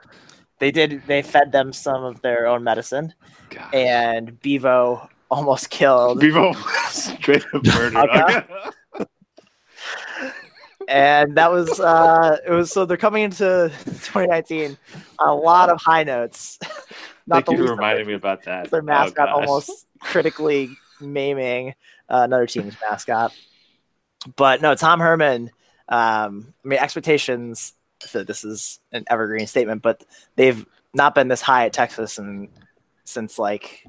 [0.58, 1.02] they did.
[1.06, 3.14] They fed them some of their own medicine,
[3.50, 3.74] God.
[3.74, 6.18] and Bevo almost killed.
[6.20, 6.52] Bevo
[6.88, 8.44] straight up murdered.
[10.88, 14.76] and that was uh it was so they're coming into 2019
[15.20, 16.58] a lot of high notes.
[17.30, 18.66] Thank the you for reminding me about that.
[18.66, 19.46] is their Oh, mascot gosh.
[19.46, 21.70] almost critically maiming
[22.08, 23.32] uh, another team's mascot.
[24.36, 25.50] But no, Tom Herman.
[25.88, 27.72] Um, I mean, expectations.
[28.02, 30.04] So this is an evergreen statement, but
[30.36, 30.64] they've
[30.94, 32.48] not been this high at Texas and
[33.04, 33.86] since like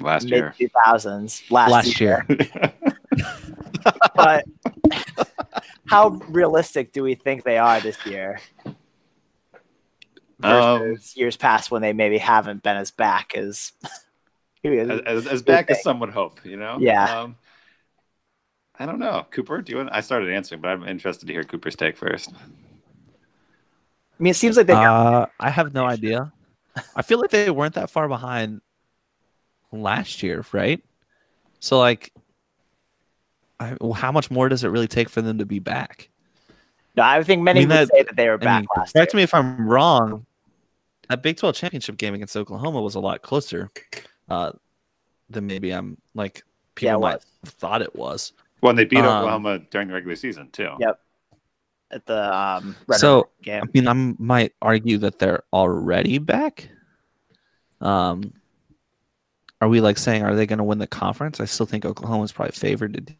[0.00, 0.54] last mid year.
[0.58, 1.42] two thousands.
[1.50, 2.24] Last, Last year.
[2.28, 2.72] year.
[4.14, 4.44] but
[5.86, 8.40] how realistic do we think they are this year?
[10.42, 13.72] Um, years past when they maybe haven't been as back as.
[14.64, 16.78] as, as, as back as some would hope, you know.
[16.80, 17.20] Yeah.
[17.22, 17.36] Um,
[18.78, 19.60] I don't know, Cooper.
[19.62, 19.90] Do you want?
[19.92, 22.32] I started answering, but I'm interested to hear Cooper's take first.
[22.32, 24.72] I mean, it seems like they.
[24.74, 26.32] Uh, I have no idea.
[26.94, 28.60] I feel like they weren't that far behind
[29.72, 30.80] last year, right?
[31.58, 32.12] So like,
[33.58, 36.08] I, well, how much more does it really take for them to be back?
[36.96, 38.68] no, I think many I mean, would that- say that they were I back mean,
[38.76, 39.02] last year.
[39.02, 40.24] correct me if I'm wrong.
[41.08, 43.70] That Big 12 championship game against Oklahoma was a lot closer
[44.28, 44.52] uh,
[45.30, 46.42] than maybe I'm like
[46.74, 48.32] people Yeah, might have thought it was.
[48.60, 50.70] When they beat Um, Oklahoma during the regular season too.
[50.78, 51.00] Yep.
[51.90, 56.68] At the um, Red So, River I mean, I might argue that they're already back.
[57.80, 58.34] Um,
[59.60, 61.40] are we like saying are they going to win the conference?
[61.40, 62.94] I still think Oklahoma's probably favored.
[62.94, 63.14] To,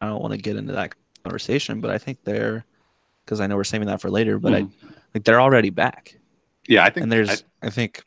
[0.00, 2.64] I don't want to get into that conversation, but I think they're
[3.24, 4.38] because I know we're saving that for later.
[4.38, 4.66] But I
[5.14, 6.18] like they're already back,
[6.68, 7.02] Yeah, I think.
[7.04, 8.04] and there's I- I, think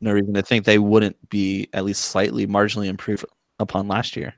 [0.00, 3.24] no reason to think they wouldn't be at least slightly marginally improved
[3.60, 4.34] upon last year.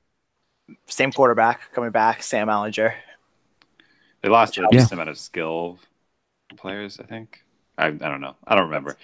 [0.86, 2.92] Same quarterback coming back, Sam Ehlinger.
[4.22, 4.68] they lost a Yeah.
[4.70, 5.78] decent amount of skill
[6.56, 7.00] players.
[7.00, 7.42] I think.
[7.78, 8.36] I, I don't know.
[8.46, 8.96] I don't remember.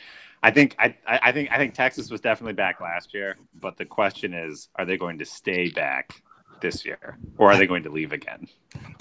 [0.42, 3.76] I think I, I I think I think Texas was definitely back last year, but
[3.78, 6.20] the question is, are they going to stay back
[6.60, 8.48] this year, or are they going to leave again?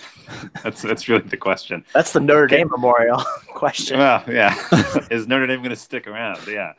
[0.64, 1.84] that's that's really the question.
[1.94, 2.58] That's the Notre Okay.
[2.58, 3.18] Dame Memorial
[3.54, 4.00] question.
[4.00, 4.56] Well, yeah.
[5.12, 6.40] Is Notre Dame going to stick around?
[6.48, 6.74] Yeah.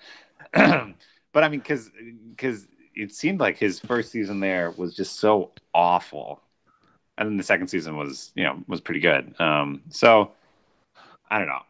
[1.33, 1.91] but I mean, because
[2.31, 6.43] because it seemed like his first season there was just so awful,
[7.19, 9.39] and then the second season was you know was pretty good.
[9.41, 10.33] Um, so
[11.31, 11.63] I don't know.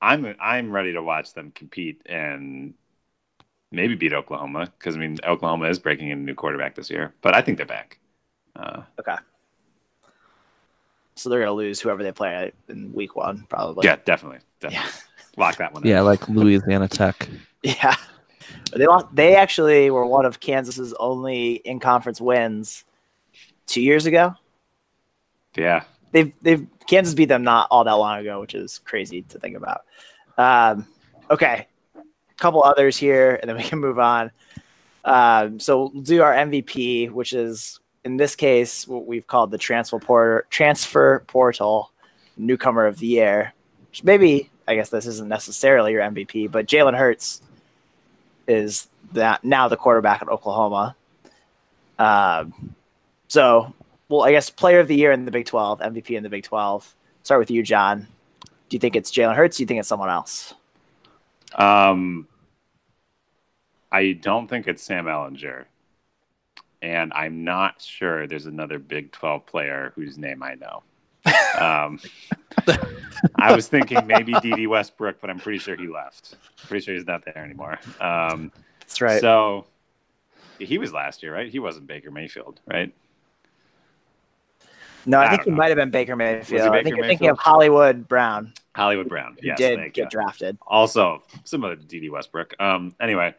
[0.00, 2.74] I'm I'm ready to watch them compete and
[3.74, 7.14] maybe beat Oklahoma because I mean Oklahoma is breaking in a new quarterback this year,
[7.22, 7.98] but I think they're back.
[8.56, 9.16] Uh, Okay.
[11.16, 13.86] So they're gonna lose whoever they play in week one, probably.
[13.86, 14.92] yeah, definitely, definitely Yeah.
[15.36, 15.82] lock that one.
[15.84, 15.88] in.
[15.88, 17.28] Yeah, like Louisiana Tech.
[17.62, 17.94] Yeah.
[18.74, 22.84] They lost, they actually were one of Kansas's only in conference wins
[23.66, 24.34] two years ago.
[25.56, 25.84] yeah.
[26.12, 29.56] They've they've Kansas beat them not all that long ago, which is crazy to think
[29.56, 29.82] about.
[30.38, 30.86] Um,
[31.30, 31.66] okay,
[32.36, 34.30] couple others here, and then we can move on.
[35.04, 39.58] Um, so we'll do our MVP, which is in this case what we've called the
[39.58, 41.90] transfer portal, transfer portal
[42.36, 43.52] newcomer of the year.
[43.90, 47.42] Which maybe I guess this isn't necessarily your MVP, but Jalen Hurts
[48.46, 50.96] is that now the quarterback at Oklahoma.
[51.98, 52.74] Um,
[53.28, 53.72] so
[54.08, 56.44] well, I guess player of the year in the Big 12, MVP in the Big
[56.44, 56.94] 12.
[57.22, 58.06] Start with you, John.
[58.68, 59.56] Do you think it's Jalen Hurts?
[59.56, 60.54] Do you think it's someone else?
[61.54, 62.26] Um,
[63.92, 65.64] I don't think it's Sam Ehlinger,
[66.82, 70.82] and I'm not sure there's another Big 12 player whose name I know.
[71.58, 72.00] Um,
[73.36, 76.36] I was thinking maybe Dede Westbrook, but I'm pretty sure he left.
[76.66, 77.78] Pretty sure he's not there anymore.
[78.00, 79.20] Um, That's right.
[79.20, 79.66] So
[80.58, 81.48] he was last year, right?
[81.50, 82.92] He wasn't Baker Mayfield, right?
[85.06, 86.62] No, I, I think don't he might have been Baker Mayfield.
[86.62, 89.36] I Baker think you're thinking of Hollywood Brown, Hollywood Brown.
[89.40, 90.10] who Yes, did get you.
[90.10, 90.58] drafted.
[90.66, 92.54] also similar to Dede Westbrook.
[92.60, 93.34] Um, anyway,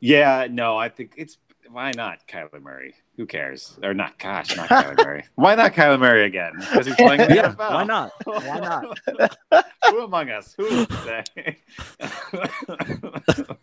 [0.00, 1.38] yeah, no, I think it's
[1.70, 2.94] why not Kyler Murray?
[3.16, 3.78] Who cares?
[3.82, 4.18] Or not?
[4.18, 5.24] Gosh, not Kyler Murray.
[5.36, 6.54] Why not Kyler Murray again?
[6.58, 7.72] Because he's playing the Yeah, NFL.
[7.74, 8.12] why not?
[8.24, 9.64] Why not?
[9.90, 10.52] Who among us?
[10.56, 11.58] Who would say?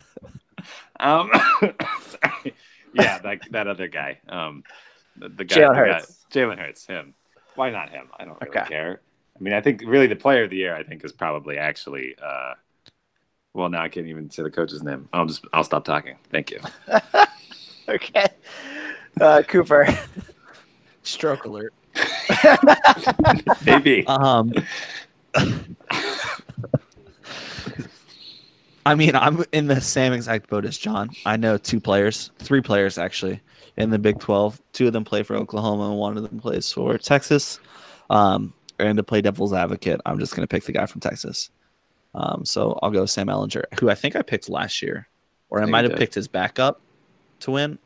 [1.00, 1.30] um.
[2.94, 4.18] Yeah, that that other guy.
[4.30, 4.64] Um,
[5.18, 5.56] the, the guy.
[5.56, 6.24] Jalen Hurts.
[6.30, 6.86] Jalen Hurts.
[6.86, 7.14] Him.
[7.54, 8.08] Why not him?
[8.18, 8.68] I don't really Okay.
[8.68, 9.00] care.
[9.38, 12.16] I mean, I think really the player of the year, I think, is probably actually.
[12.22, 12.54] Uh,
[13.54, 15.08] well, now I can't even say the coach's name.
[15.12, 16.16] I'll just I'll stop talking.
[16.30, 16.60] Thank you.
[17.88, 18.26] Okay.
[19.18, 19.88] Uh, Cooper.
[21.02, 21.72] Stroke alert.
[23.64, 24.06] Maybe.
[24.06, 24.52] Um,
[28.84, 31.10] I mean, I'm in the same exact boat as John.
[31.24, 33.40] I know two players, three players actually,
[33.78, 34.60] in the Big 12.
[34.72, 37.60] Two of them play for Oklahoma, and one of them plays for Texas.
[38.10, 41.50] Um, and to play devil's advocate, I'm just going to pick the guy from Texas.
[42.14, 45.08] Um, so I'll go Sam Ehlinger, who I think I picked last year,
[45.50, 46.80] or I, I might have picked his backup
[47.40, 47.78] to win.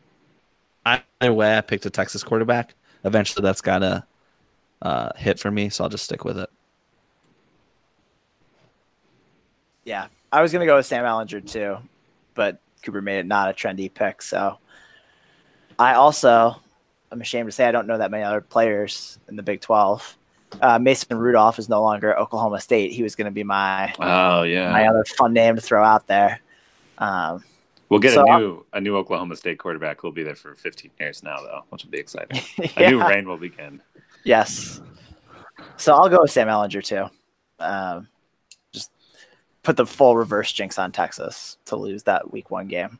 [0.84, 2.74] Either way, I picked a Texas quarterback.
[3.04, 4.04] Eventually, that's got to
[4.80, 6.50] uh, hit for me, so I'll just stick with it.
[9.84, 11.78] Yeah, I was gonna go with Sam Ehlinger too,
[12.34, 14.22] but Cooper made it not a trendy pick.
[14.22, 14.58] So
[15.78, 16.56] I also,
[17.10, 20.16] I'm ashamed to say, I don't know that many other players in the Big Twelve.
[20.60, 22.92] Uh, Mason Rudolph is no longer Oklahoma State.
[22.92, 24.70] He was going to be my Oh yeah.
[24.70, 26.40] my other fun name to throw out there.
[26.98, 27.42] Um,
[27.88, 30.54] We'll get So a I'll- new a new Oklahoma State quarterback who'll be there for
[30.54, 32.40] 15 years now, though, which will be exciting.
[32.76, 33.82] A new reign will begin.
[34.24, 34.80] yes.
[35.76, 37.10] So I'll go with Sam Ehlinger too.
[37.62, 38.08] Um,
[38.72, 38.90] just
[39.62, 42.98] put the full reverse jinx on Texas to lose that Week One game.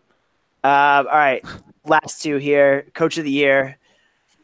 [0.65, 1.45] Uh, all right,
[1.85, 2.87] last two here.
[2.95, 3.79] Coach of the Year,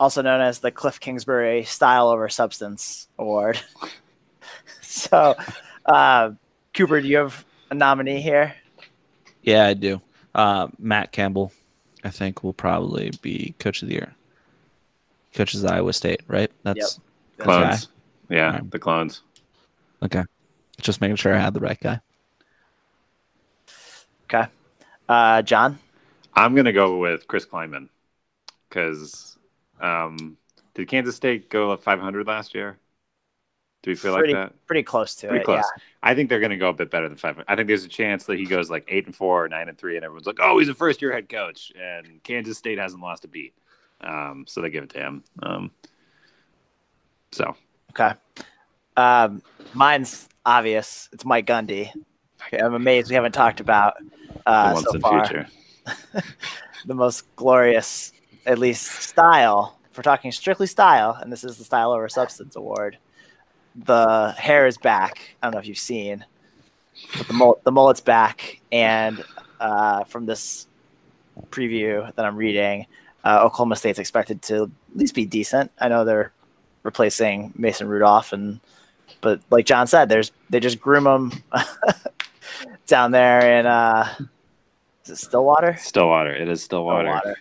[0.00, 3.61] also known as the Cliff Kingsbury Style Over Substance Award.
[4.83, 5.37] so,
[5.87, 6.31] uh,
[6.74, 8.54] Cooper, do you have a nominee here?
[9.42, 10.00] Yeah, I do.
[10.35, 11.52] Uh, Matt Campbell,
[12.04, 14.14] I think, will probably be coach of the year.
[15.35, 16.50] Coaches Iowa State, right?
[16.64, 17.00] That's
[17.37, 17.88] That's Clones.
[18.28, 18.70] Yeah, Alright.
[18.70, 19.22] the clones.
[20.02, 20.24] okay.
[20.81, 22.00] Just making sure I had the right guy.
[24.24, 24.48] Okay.
[25.09, 25.78] Uh, John?
[26.38, 27.88] I'm gonna go with Chris Klieman
[28.68, 29.37] because
[29.81, 30.37] um,
[30.74, 32.79] did Kansas State go 500 last year?
[33.83, 34.66] Do we feel Pretty- like that?
[34.66, 35.44] Pretty close to Pretty it.
[35.44, 35.59] close.
[35.77, 35.83] Yeah.
[36.03, 37.44] I think they're going to go a bit better than 500.
[37.48, 39.79] I think there's a chance that he goes like eight and four or nine and
[39.79, 43.03] three, and everyone's like, "Oh, he's a first year head coach," and Kansas State hasn't
[43.03, 43.55] lost a beat,
[44.01, 45.24] um, so they give it to him.
[45.42, 45.70] Um,
[47.33, 47.57] so
[47.90, 48.12] Okay.
[48.96, 49.42] Um,
[49.74, 51.09] mine's obvious.
[51.12, 51.90] It's Mike Gundy.
[52.53, 53.94] I'm amazed we haven't talked about
[54.46, 55.46] uh, so far future.
[56.87, 58.12] The most glorious,
[58.46, 59.79] at least style.
[59.90, 62.98] If we're talking strictly style, and this is the Style Over Substance Award.
[63.85, 65.37] The hair is back.
[65.42, 66.24] I don't know if you've seen,
[67.16, 69.22] but the mul- the mullet's back, and
[69.61, 70.66] uh, from this
[71.51, 72.87] preview that I'm reading,
[73.24, 75.70] uh, Oklahoma State's expected to at least be decent.
[75.79, 76.33] I know they're
[76.83, 78.61] replacing Mason Rudolph, and
[79.20, 81.33] but like John said, there's they just groom them
[82.87, 84.14] down there in uh,
[85.09, 85.77] is it Stillwater?
[85.79, 86.35] Stillwater.
[86.35, 87.09] It is Stillwater.
[87.18, 87.37] Stillwater.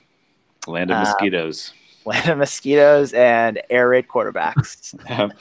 [0.68, 1.74] Land of Uh, mosquitoes.
[2.06, 4.94] land of mosquitoes and air raid quarterbacks.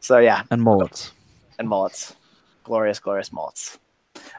[0.00, 1.12] so yeah, And mullets.
[1.58, 2.14] and mullets,
[2.64, 3.78] glorious, glorious mullets.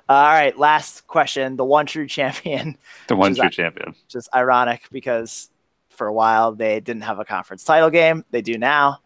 [0.10, 3.96] all right, last question: the one true champion, the one Which is true champion.
[4.10, 5.50] Just ironic because
[5.90, 8.26] for a while they didn't have a conference title game.
[8.32, 9.00] They do now.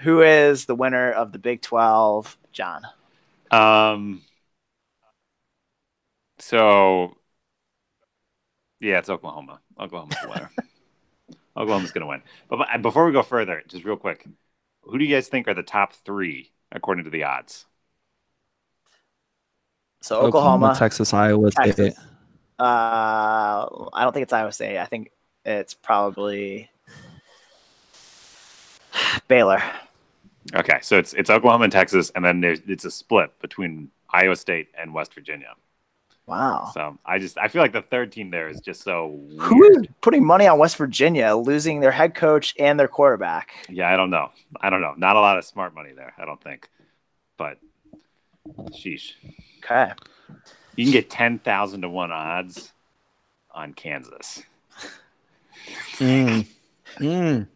[0.00, 2.36] Who is the winner of the Big Twelve?
[2.52, 2.82] John.
[3.50, 4.22] Um.
[6.42, 7.16] So,
[8.80, 9.60] yeah, it's Oklahoma.
[9.78, 10.50] Oklahoma's the winner.
[11.56, 12.22] Oklahoma's going to win.
[12.48, 14.26] But, but before we go further, just real quick,
[14.82, 17.66] who do you guys think are the top three according to the odds?
[20.00, 21.94] So Oklahoma, Texas, Iowa State.
[22.58, 22.62] Uh,
[23.92, 24.78] I don't think it's Iowa State.
[24.78, 25.12] I think
[25.44, 26.68] it's probably
[29.28, 29.62] Baylor.
[30.56, 34.34] Okay, so it's it's Oklahoma and Texas, and then there's it's a split between Iowa
[34.34, 35.54] State and West Virginia.
[36.32, 36.70] Wow.
[36.72, 39.76] So I just I feel like the third team there is just so Who weird.
[39.86, 43.52] is putting money on West Virginia, losing their head coach and their quarterback?
[43.68, 44.30] Yeah, I don't know.
[44.60, 44.94] I don't know.
[44.96, 46.14] Not a lot of smart money there.
[46.18, 46.68] I don't think.
[47.36, 47.58] But
[48.70, 49.12] sheesh.
[49.58, 49.92] Okay.
[50.76, 52.72] You can get 10,000 to 1 odds
[53.50, 54.42] on Kansas.
[55.98, 56.46] Mm.
[56.96, 57.46] Mm.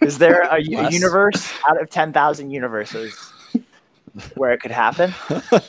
[0.00, 0.92] Is there a Less.
[0.92, 3.14] universe out of 10,000 universes
[4.36, 5.14] where it could happen?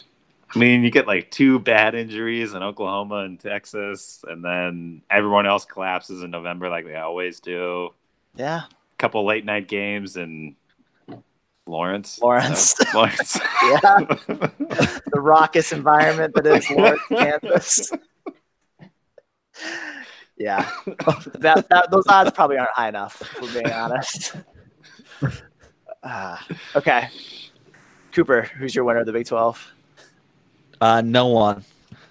[0.57, 5.45] I mean, you get like two bad injuries in Oklahoma and Texas, and then everyone
[5.45, 7.91] else collapses in November like they always do.
[8.35, 8.61] Yeah.
[8.63, 10.55] A couple late night games in
[11.67, 12.19] Lawrence.
[12.19, 12.71] Lawrence.
[12.71, 13.39] So- Lawrence.
[13.63, 13.99] Yeah.
[14.27, 17.91] The raucous environment that is Lawrence, Kansas.
[20.37, 20.67] Yeah.
[21.35, 24.35] That, that, those odds probably aren't high enough, if we're being honest.
[26.01, 26.37] Uh,
[26.75, 27.09] okay.
[28.11, 29.73] Cooper, who's your winner of the Big 12?
[30.81, 31.63] Uh, no one.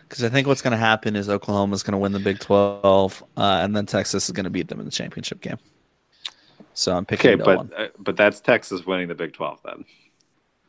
[0.09, 3.25] Because I think what's going to happen is Oklahoma's going to win the Big 12,
[3.37, 5.59] uh, and then Texas is going to beat them in the championship game.
[6.75, 7.71] So I'm picking okay, no but one.
[7.77, 9.85] uh, but that's Texas winning the Big 12 then.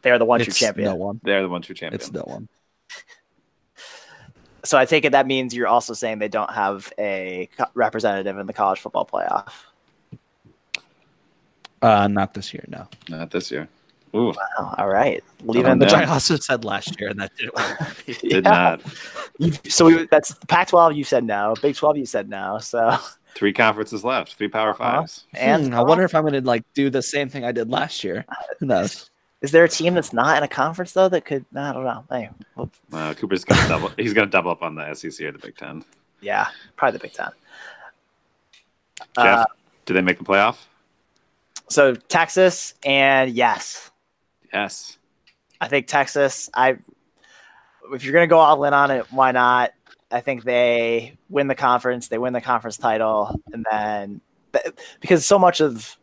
[0.02, 0.90] They're the one true champion.
[0.90, 1.20] no one.
[1.24, 2.00] They're the one true champion.
[2.00, 2.48] It's no one.
[4.64, 8.38] So I take it that means you're also saying they don't have a co- representative
[8.38, 9.52] in the college football playoff.
[11.82, 12.88] Uh, not this year, no.
[13.08, 13.68] Not this year.
[14.16, 15.24] Ooh, Oh, all right.
[15.44, 15.98] Leaving Oh, Which no.
[16.00, 18.06] I also said last year, and that didn't work.
[18.06, 18.40] did Yeah.
[18.52, 18.82] not.
[19.38, 20.96] You, so we, that's Pac-12.
[20.96, 21.54] You said no.
[21.62, 21.98] Big 12.
[21.98, 22.58] You said no.
[22.60, 22.98] So
[23.36, 25.02] Three conferences left, three power Uh-huh.
[25.02, 25.26] fives.
[25.36, 27.70] and Hmm, I wonder if I'm going to like do the same thing I did
[27.70, 28.26] last year.
[28.60, 29.10] Who knows?
[29.42, 31.46] Is there a team that's not in a conference though that could?
[31.56, 32.04] I don't know.
[32.10, 33.92] Hey, well, Uh, Cooper's gonna double.
[33.98, 35.84] He's gonna double up on the SEC or the Big Ten.
[36.22, 37.30] yeah, probably the Big Ten.
[39.16, 39.46] Jeff, Uh,
[39.86, 40.56] do they make the playoff?
[41.70, 43.92] so Texas and yes,
[44.54, 44.98] Yes.
[45.60, 46.50] I think Texas.
[46.54, 46.78] I
[47.94, 49.72] if you're gonna go all in on it, why not?
[50.12, 52.08] I think they win the conference.
[52.08, 54.22] They win the conference title, and then
[55.02, 55.98] because so much of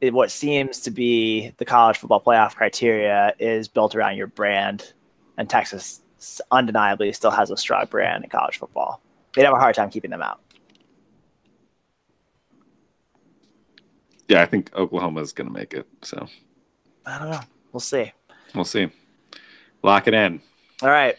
[0.00, 4.92] it, what seems to be the college football playoff criteria is built around your brand,
[5.36, 6.02] and Texas
[6.50, 9.00] undeniably still has a strong brand in college football.
[9.34, 10.40] They'd have a hard time keeping them out.
[14.28, 15.86] Yeah, I think Oklahoma is gonna make it.
[16.02, 16.26] So
[17.08, 17.40] I don't know.
[17.72, 18.12] We'll see.
[18.54, 18.88] we'll see.
[19.82, 20.40] Lock it in.
[20.82, 21.16] All right.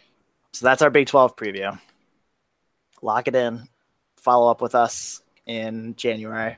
[0.54, 1.80] So that's our Big 12 preview.
[3.02, 3.68] Lock it in.
[4.18, 6.58] Follow up with us in January.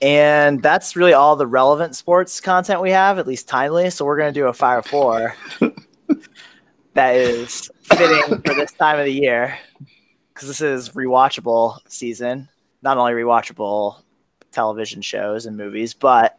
[0.00, 3.90] And that's really all the relevant sports content we have, at least timely.
[3.90, 5.34] So we're going to do a Fire Four
[6.94, 9.58] that is fitting for this time of the year
[10.32, 12.48] because this is rewatchable season.
[12.82, 14.02] Not only rewatchable
[14.52, 16.38] television shows and movies, but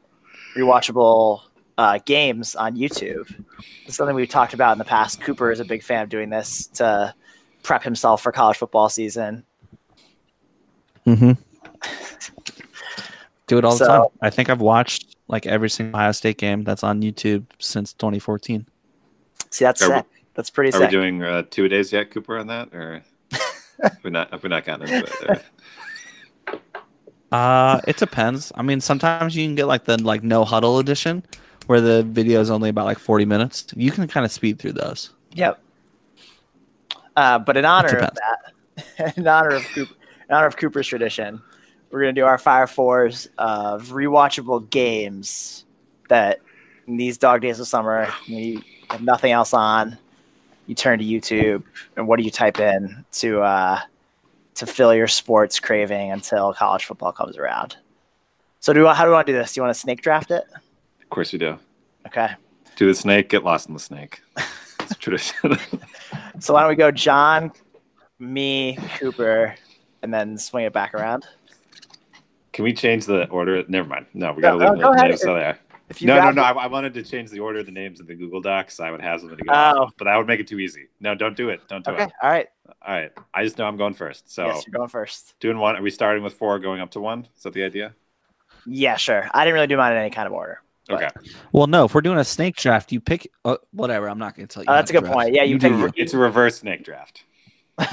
[0.55, 1.41] rewatchable
[1.77, 3.33] uh, games on YouTube.
[3.85, 5.21] It's something we've talked about in the past.
[5.21, 7.13] Cooper is a big fan of doing this to
[7.63, 9.43] prep himself for college football season.
[11.05, 11.31] Mm-hmm.
[13.47, 14.05] Do it all the time.
[14.21, 18.65] I think I've watched like every single Ohio State game that's on YouTube since 2014.
[19.51, 20.01] See, that's we-
[20.33, 23.03] That's pretty Are we doing uh, two days yet, Cooper, on that, or
[23.81, 24.31] have we not?
[24.31, 25.45] Have we not gotten into it?
[27.35, 28.53] Uh, it depends.
[28.55, 31.21] I mean, sometimes you can get like the like no huddle edition,
[31.65, 33.67] where the video is only about like 40 minutes.
[33.75, 35.09] You can kind of speed through those.
[35.33, 35.61] Yep.
[37.17, 39.93] Uh, but in honor of that, in honor of Cooper,
[40.29, 41.41] in honor of Cooper's tradition,
[41.91, 45.65] we're gonna do our Fire Fours of rewatchable games
[46.07, 46.39] that
[46.87, 49.97] in these dog days of summer when you have nothing else on,
[50.67, 51.63] you turn to YouTube
[51.97, 53.81] and what do you type in to uh,
[54.55, 57.77] to fill your sports craving until college football comes around.
[58.59, 59.53] So do we, how do we want to do this?
[59.53, 60.43] Do you want to snake draft it?
[61.01, 61.57] of course we do.
[62.07, 62.29] Okay.
[62.75, 64.21] Do the snake, get lost in the snake.
[64.79, 65.57] It's tradition.
[66.39, 67.51] So why don't we go John,
[68.19, 69.55] me, Cooper,
[70.01, 71.25] and then swing it back around?
[72.51, 73.63] Can we change the order?
[73.69, 74.05] Never mind.
[74.13, 75.59] No, we gotta No, leave the names so they are.
[75.89, 76.41] If you No, no, grab no.
[76.43, 78.79] I, I wanted to change the order of the names in the Google Docs.
[78.79, 79.51] I would have something to go.
[79.53, 79.83] Oh.
[79.83, 80.87] off but that would make it too easy.
[80.99, 81.61] No, don't do it.
[81.67, 82.03] Don't do Okay.
[82.05, 82.11] it.
[82.23, 82.47] All right.
[82.85, 83.11] All right.
[83.33, 84.33] I just know I'm going first.
[84.33, 85.35] So yes, you're going first.
[85.39, 85.75] doing one.
[85.75, 87.27] Are we starting with four, going up to one?
[87.37, 87.93] Is that the idea?
[88.65, 89.29] Yeah, sure.
[89.33, 90.61] I didn't really do mine in any kind of order.
[90.87, 91.09] But- Okay.
[91.51, 94.07] Well, no, if we're doing a snake draft, you pick uh, whatever.
[94.07, 94.69] I'm not going to tell you.
[94.69, 95.13] Oh, that's a good draft.
[95.15, 95.33] point.
[95.33, 97.23] Yeah, you do pick- your- It's a reverse snake draft.
[97.77, 97.91] that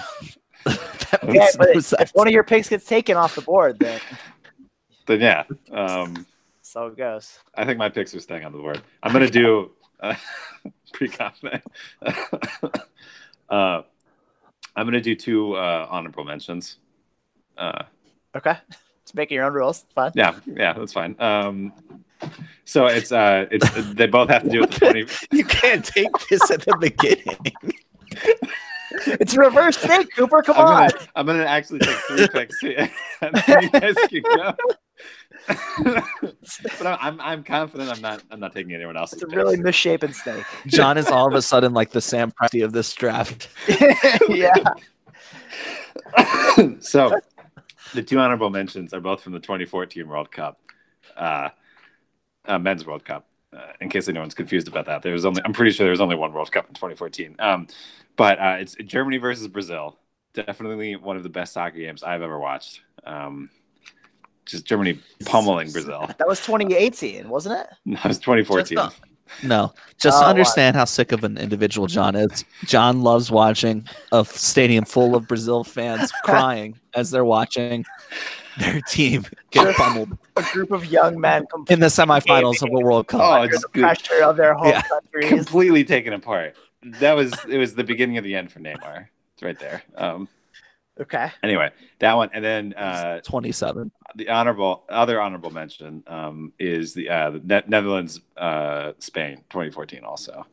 [1.29, 4.01] Yeah, but no if one of your picks gets taken off the board, then
[5.07, 5.45] Then yeah.
[5.71, 6.27] Um,
[6.73, 7.39] so it goes.
[7.55, 8.81] I think my picks are staying on the board.
[9.03, 10.15] I'm gonna do uh,
[10.95, 11.63] pretty confident.
[13.51, 13.83] uh,
[14.75, 16.79] I'm gonna do two uh, honorable mentions.
[17.59, 17.83] Uh,
[18.35, 18.57] Okay.
[19.03, 19.85] it's making your own rules.
[19.95, 20.13] Fine.
[20.15, 21.15] yeah, yeah, that's fine.
[21.21, 21.75] Um,
[22.65, 25.07] so it's uh, it's they both have to do with the twenty.
[25.31, 27.37] you can't take this at the beginning.
[29.07, 30.43] It's a reverse snake, Cooper.
[30.43, 30.89] Come I'm on.
[30.91, 32.91] gonna, I'm gonna actually take three picks here.
[33.23, 34.55] you guys can go.
[35.85, 39.13] but I'm, I'm I'm confident I'm not I'm not taking anyone else.
[39.13, 39.37] It's a picks.
[39.37, 40.45] really misshapen snake.
[40.67, 43.49] John is all of a sudden like the Sam Presti of this draft.
[44.29, 44.55] yeah.
[46.81, 47.19] so
[47.95, 50.61] the two honorable mentions are both from the 2014 World Cup,
[51.17, 51.49] uh,
[52.45, 53.27] uh, men's World Cup.
[53.57, 56.01] Uh, in case anyone's confused about that, there was only I'm pretty sure there was
[56.01, 57.37] only one World Cup in 2014.
[57.39, 57.67] Um,
[58.17, 59.99] but uh, it's Germany versus Brazil.
[60.35, 62.81] Definitely one of the best soccer games I've ever watched.
[63.05, 63.51] Um,
[64.47, 66.07] just Germany pummeling Brazil.
[66.19, 67.67] That was 2018, wasn't it?
[67.95, 68.77] That was 2014.
[68.77, 68.97] Just
[69.45, 70.31] No, just Oh, to wow.
[70.31, 72.45] understand how sick of an individual John is.
[72.65, 77.85] John loves watching a stadium full of Brazil fans crying as they're watching
[78.59, 83.07] their team get pummeled A group of young men in the semifinals of the World
[83.09, 83.21] Cup.
[83.23, 83.83] Oh, it's the good.
[83.83, 84.83] pressure of their home Yeah.
[84.83, 85.29] countries.
[85.29, 86.55] completely taken apart.
[86.83, 89.07] That was it was the beginning of the end for Neymar.
[89.35, 89.83] It's right there.
[89.97, 90.29] Um,
[91.01, 91.31] Okay.
[91.43, 93.91] anyway, that one, and then uh, 27.
[94.15, 100.05] the honorable other honorable mention um, is the, uh, the Ne- Netherlands uh, Spain 2014
[100.05, 100.47] also,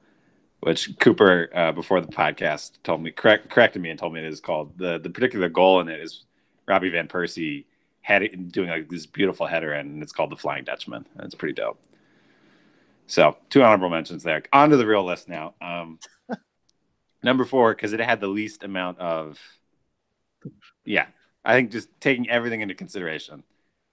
[0.62, 4.26] which Cooper uh, before the podcast told me correct, corrected me and told me it
[4.28, 6.24] is called the the particular goal in it is
[6.68, 7.66] Robbie van Persie
[8.10, 11.54] it doing like this beautiful header and it's called the Flying Dutchman and it's pretty
[11.54, 11.80] dope.
[13.08, 14.44] So two honorable mentions there.
[14.54, 15.54] On to the real list now.
[15.62, 16.00] Um,
[17.24, 19.40] number four because it had the least amount of
[20.86, 21.08] yeah
[21.46, 23.44] I think just taking everything into consideration.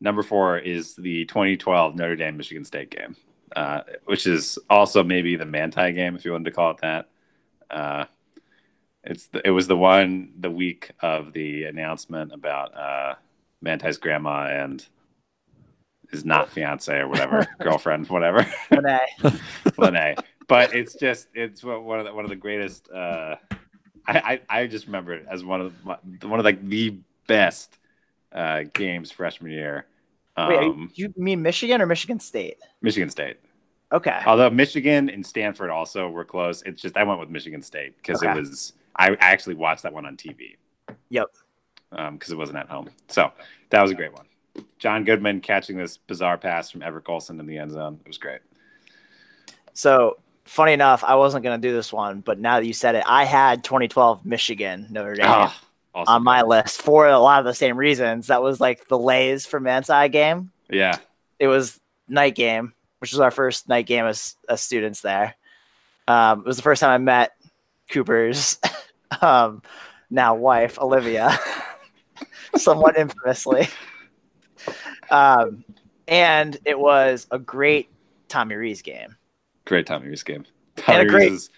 [0.01, 3.17] Number four is the 2012 Notre Dame Michigan State game.
[3.55, 7.09] uh, which is also maybe the Manti game, if you wanted to call it that.
[7.71, 8.05] Uh,
[9.05, 13.15] it's the, it was the one the week of the announcement about uh,
[13.67, 14.87] Manti's grandma and
[16.11, 18.47] his not fiance or whatever girlfriend, whatever.
[18.71, 19.07] Renee.
[19.77, 20.15] Lene.
[20.47, 22.89] But it's just it's one of the, one of the greatest.
[22.89, 23.35] Uh,
[24.07, 26.97] I, I I just remember it as one of my, one of like the
[27.27, 27.77] best
[28.31, 29.87] uh, games freshman year.
[30.37, 32.59] Um, Wait, you, mean Michigan or Michigan State?
[32.83, 33.39] Michigan State.
[33.91, 34.21] Okay.
[34.27, 36.63] Although Michigan and Stanford also were close.
[36.63, 38.31] It's just I went with Michigan State because Okay.
[38.31, 40.57] it was I actually watched that one on TV.
[41.11, 41.27] Yep.
[41.91, 42.89] Because it wasn't at home.
[43.09, 43.31] So
[43.71, 44.27] that was a great one.
[44.79, 47.99] John Goodman catching this bizarre pass from Everett Golson in the end zone.
[48.05, 48.41] It was great.
[49.75, 53.05] So funny enough, I wasn't gonna do this one, but now that you said it,
[53.07, 55.61] I had 2012 Michigan Notre Dame Ah,
[55.95, 56.15] awesome.
[56.15, 58.29] on my list for a lot of the same reasons.
[58.29, 60.51] That was like the Leis for Manti game.
[60.71, 60.99] yeah.
[61.39, 61.79] It was
[62.09, 65.35] night game, which was our first night game as, as students there.
[66.09, 67.33] Um, it was the first time I met
[67.91, 68.59] Cooper's
[69.21, 69.61] um,
[70.09, 71.39] now wife Olivia,
[72.59, 73.69] somewhat infamously.
[75.11, 75.65] Um,
[76.09, 77.89] and it was a great
[78.29, 79.17] Tommy Rees game.
[79.65, 80.45] Great Tommy Rees game.
[80.77, 81.51] And a Tommy great- Rees's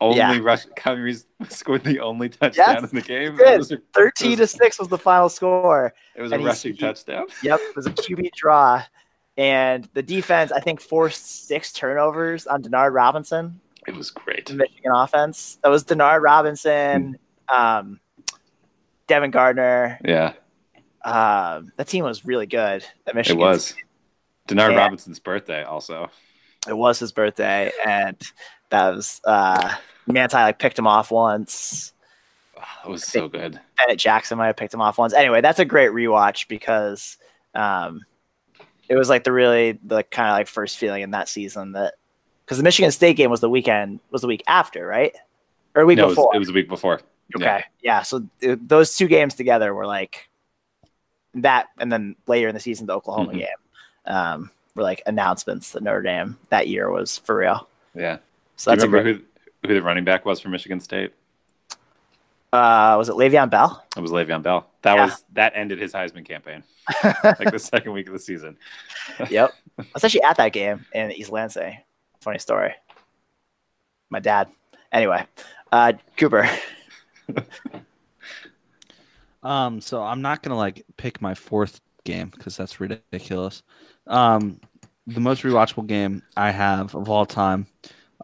[0.00, 0.38] only Yeah.
[0.40, 0.66] rush.
[0.78, 3.32] Tommy Rees scored the only touchdown Yes, in the game.
[3.32, 3.48] he did.
[3.54, 5.92] It was a, 13 to 6 was the final score.
[6.14, 7.26] it was a And rushing he- touchdown.
[7.42, 8.82] Yep, it was a QB draw.
[9.36, 14.50] And the defense, I think, forced six turnovers on Denard Robinson, It was great.
[14.52, 15.58] Michigan offense.
[15.64, 17.18] That was Denard Robinson,
[17.52, 17.98] um,
[19.06, 19.98] Devin Gardner.
[20.04, 20.32] Yeah,
[21.04, 23.38] Um, that team was really good at it Michigan.
[23.40, 23.74] was.
[24.48, 24.78] Denard Yeah.
[24.78, 26.10] Robinson's birthday also.
[26.68, 28.16] It was his birthday, and
[28.70, 29.74] that was uh,
[30.06, 31.92] Manti like picked him off once.
[32.56, 33.60] Oh, it was so good.
[33.78, 35.12] Bennett Jackson might have picked him off once.
[35.12, 37.18] Anyway, that's a great rewatch because
[37.54, 38.00] um,
[38.88, 41.94] it was like the really the kind of like first feeling in that season that
[42.44, 45.14] because the Michigan State game was the weekend was the week after, right?
[45.74, 46.36] Or a week No, it was, before.
[46.36, 47.00] it was a week before.
[47.36, 48.02] Okay, yeah.
[48.02, 50.28] So it, those two games together were like
[51.34, 53.38] that, and then later in the season, the Oklahoma Mhm.
[53.38, 53.48] game
[54.06, 57.68] um, were like announcements that Notre Dame that year was for real.
[57.94, 58.18] Yeah.
[58.56, 59.24] So Do that's you remember great.
[59.62, 61.12] who who the running back was for Michigan State?
[62.52, 63.84] Uh, was it Le'Veon Bell?
[63.96, 64.66] It was Le'Veon Bell.
[64.82, 65.04] That Yeah.
[65.06, 66.62] was that ended his Heisman campaign,
[67.24, 68.56] like the second week of the season.
[69.30, 69.52] Yep.
[69.78, 71.78] I was actually at that game in East Lansing.
[72.20, 72.74] Funny story.
[74.10, 74.48] My dad.
[74.92, 75.26] Anyway,
[75.72, 76.48] uh, Cooper.
[79.44, 83.62] Um, so I'm not gonna like pick my fourth game because that's ridiculous.
[84.06, 84.60] Um,
[85.06, 87.66] the most rewatchable game I have of all time.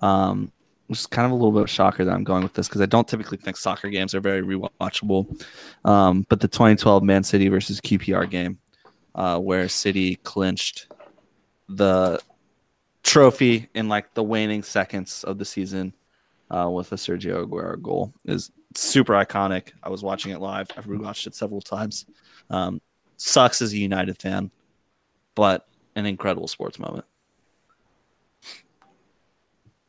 [0.01, 0.51] Um,
[0.89, 2.81] is kind of a little bit of a shocker that I'm going with this because
[2.81, 5.45] I don't typically think soccer games are very rewatchable.
[5.85, 8.59] Um, but the 2012 Man City versus QPR game,
[9.15, 10.89] uh, where City clinched
[11.69, 12.21] the
[13.03, 15.93] trophy in like the waning seconds of the season
[16.51, 19.69] uh, with a Sergio Aguero goal, is super iconic.
[19.83, 20.69] I was watching it live.
[20.77, 22.07] I've rewatched it several times.
[22.49, 22.81] Um,
[23.17, 24.51] sucks as a United fan,
[25.35, 25.67] but
[25.97, 27.05] an incredible sports moment.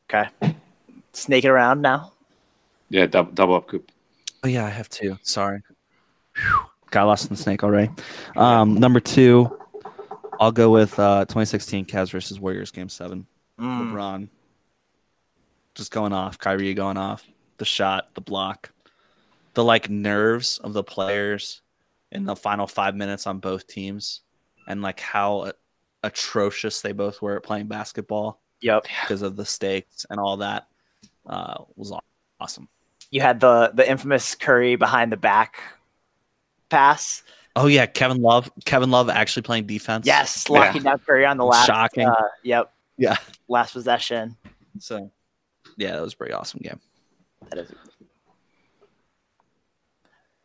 [0.10, 0.30] Okay.
[1.14, 2.12] Snake it around now.
[2.90, 3.92] Yeah, double, double up coop.
[4.44, 5.18] Oh yeah, I have two.
[5.22, 5.62] Sorry,
[6.36, 6.60] Whew.
[6.90, 7.92] got lost in the snake already.
[8.36, 9.58] Um, number two,
[10.40, 13.26] I'll go with uh, 2016 Cavs versus Warriors Game Seven.
[13.60, 13.92] Mm.
[13.94, 14.30] LeBron
[15.76, 17.26] just going off, Kyrie going off,
[17.62, 18.72] the shot, the block,
[19.53, 21.62] the like nerves of the players
[22.12, 24.22] in the final five minutes on both teams,
[24.68, 25.51] and like how
[26.01, 28.88] atrocious they both were at playing basketball Yep.
[29.03, 30.66] because of the stakes and all that
[31.28, 31.93] uh, was
[32.39, 32.68] awesome.
[33.12, 35.57] You had the the infamous Curry behind the back
[36.70, 37.22] pass.
[37.55, 38.51] Oh yeah, Kevin Love.
[38.66, 40.07] Kevin Love actually playing defense.
[40.07, 41.68] Yes, locking down Curry on the last.
[41.68, 42.07] Shocking.
[42.07, 42.74] Uh, yep.
[42.97, 43.18] Yeah.
[43.47, 44.36] Last possession.
[44.80, 45.12] So,
[45.78, 46.80] yeah, that was a pretty awesome game.
[47.50, 47.72] That is.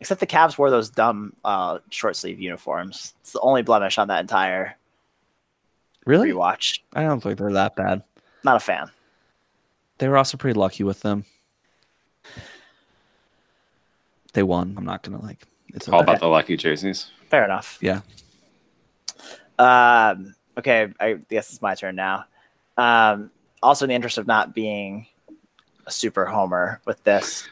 [0.00, 3.14] Except the Cavs wore those dumb uh, short sleeve uniforms.
[3.20, 4.76] It's the only blemish on that entire
[6.04, 6.30] Really?
[6.30, 6.80] rewatch.
[6.92, 8.02] I don't think they're that bad.
[8.44, 8.90] Not a fan.
[9.98, 11.24] They were also pretty lucky with them.
[14.34, 14.74] They won.
[14.76, 15.46] I'm not gonna like.
[15.74, 16.04] It's All okay.
[16.04, 17.10] about the lucky jerseys.
[17.30, 17.78] Fair enough.
[17.80, 18.02] Yeah.
[19.58, 22.26] Um, okay, I guess it's my turn now.
[22.76, 23.30] Um,
[23.62, 25.06] also, in the interest of not being
[25.86, 27.48] a super homer with this,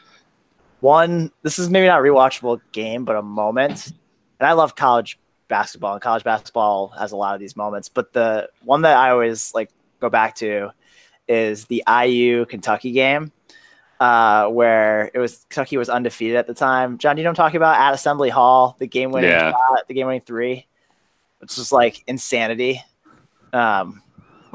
[0.81, 3.91] one, this is maybe not a rewatchable game, but a moment.
[4.39, 5.17] And I love college
[5.47, 7.89] basketball, and college basketball has a lot of these moments.
[7.89, 9.69] But the one that I always like
[9.99, 10.71] go back to
[11.27, 13.31] is the IU Kentucky game,
[13.99, 16.97] uh, where it was Kentucky was undefeated at the time.
[16.97, 17.79] John, do you know what I'm talking about?
[17.79, 19.51] At Assembly Hall, the game winning Yeah.
[19.51, 20.67] shot, the game winning three.
[21.41, 22.83] It's just like insanity.
[23.53, 24.01] Um,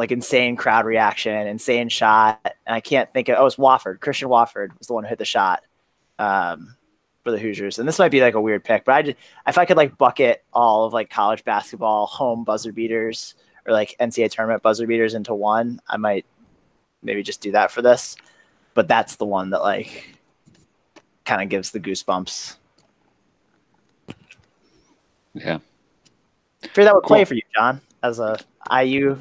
[0.00, 2.40] like insane crowd reaction, insane shot.
[2.66, 4.00] And I can't think of oh, it's Watford.
[4.00, 5.62] Christian Watford was the one who hit the shot
[6.18, 6.74] um,
[7.22, 7.78] for the Hoosiers.
[7.78, 9.98] And this might be like a weird pick, but I just, if I could like
[9.98, 13.34] bucket all of like college basketball home buzzer beaters
[13.66, 16.24] or like NCAA tournament buzzer beaters into one, I might
[17.02, 18.16] maybe just do that for this.
[18.72, 20.16] But that's the one that like
[21.26, 22.56] kind of gives the goosebumps.
[25.34, 25.58] Yeah.
[26.62, 28.38] I Figure that would play for you, John, as a
[28.82, 29.18] IU.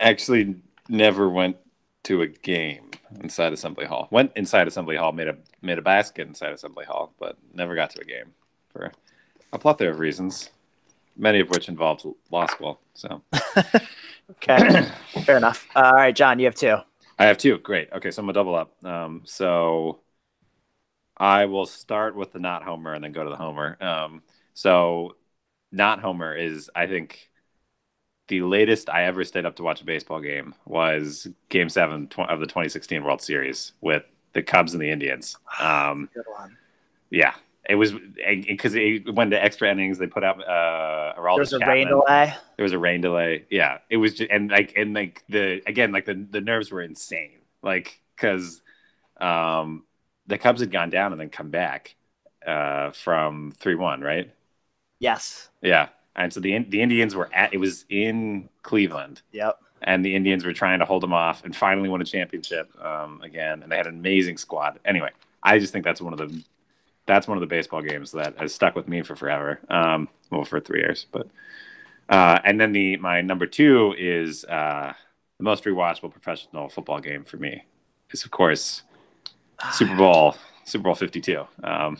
[0.00, 0.56] Actually,
[0.88, 1.56] never went
[2.04, 2.90] to a game
[3.22, 4.08] inside Assembly Hall.
[4.10, 7.90] Went inside Assembly Hall, made a made a basket inside Assembly Hall, but never got
[7.90, 8.32] to a game
[8.72, 8.90] for
[9.52, 10.50] a plethora of reasons,
[11.16, 12.80] many of which involved law school.
[12.94, 13.22] So
[14.30, 14.86] Okay,
[15.24, 15.66] fair enough.
[15.74, 16.76] Uh, all right, John, you have two.
[17.18, 17.58] I have two.
[17.58, 17.92] Great.
[17.92, 18.84] Okay, so I'm gonna double up.
[18.84, 20.00] Um, so
[21.16, 23.76] I will start with the not Homer and then go to the Homer.
[23.82, 24.22] Um,
[24.54, 25.16] so
[25.72, 27.29] not Homer is, I think,
[28.30, 32.20] the latest I ever stayed up to watch a baseball game was Game Seven tw-
[32.20, 34.04] of the 2016 World Series with
[34.34, 35.36] the Cubs and the Indians.
[35.60, 36.10] Um,
[37.10, 37.34] yeah,
[37.68, 39.98] it was because it went to extra innings.
[39.98, 41.68] They put out uh, Aroldis There's a Chapman.
[41.68, 42.34] rain delay.
[42.56, 43.46] There was a rain delay.
[43.50, 46.82] Yeah, it was just and like and like the again like the the nerves were
[46.82, 47.38] insane.
[47.62, 48.62] Like because
[49.20, 49.84] um
[50.26, 51.96] the Cubs had gone down and then come back
[52.46, 54.30] uh from three one right.
[55.00, 55.50] Yes.
[55.62, 55.88] Yeah,
[56.20, 59.58] and so the the Indians were at it was in Cleveland Yep.
[59.82, 63.22] and the Indians were trying to hold them off and finally won a championship um,
[63.22, 63.62] again.
[63.62, 64.78] And they had an amazing squad.
[64.84, 65.10] Anyway,
[65.42, 66.42] I just think that's one of the
[67.06, 69.60] that's one of the baseball games that has stuck with me for forever.
[69.68, 71.26] Um, well, for three years, but
[72.08, 74.92] uh, and then the my number two is uh,
[75.38, 77.64] the most rewatchable professional football game for me
[78.10, 78.82] is of course
[79.72, 81.46] Super Bowl Super Bowl Fifty Two.
[81.64, 81.96] Um,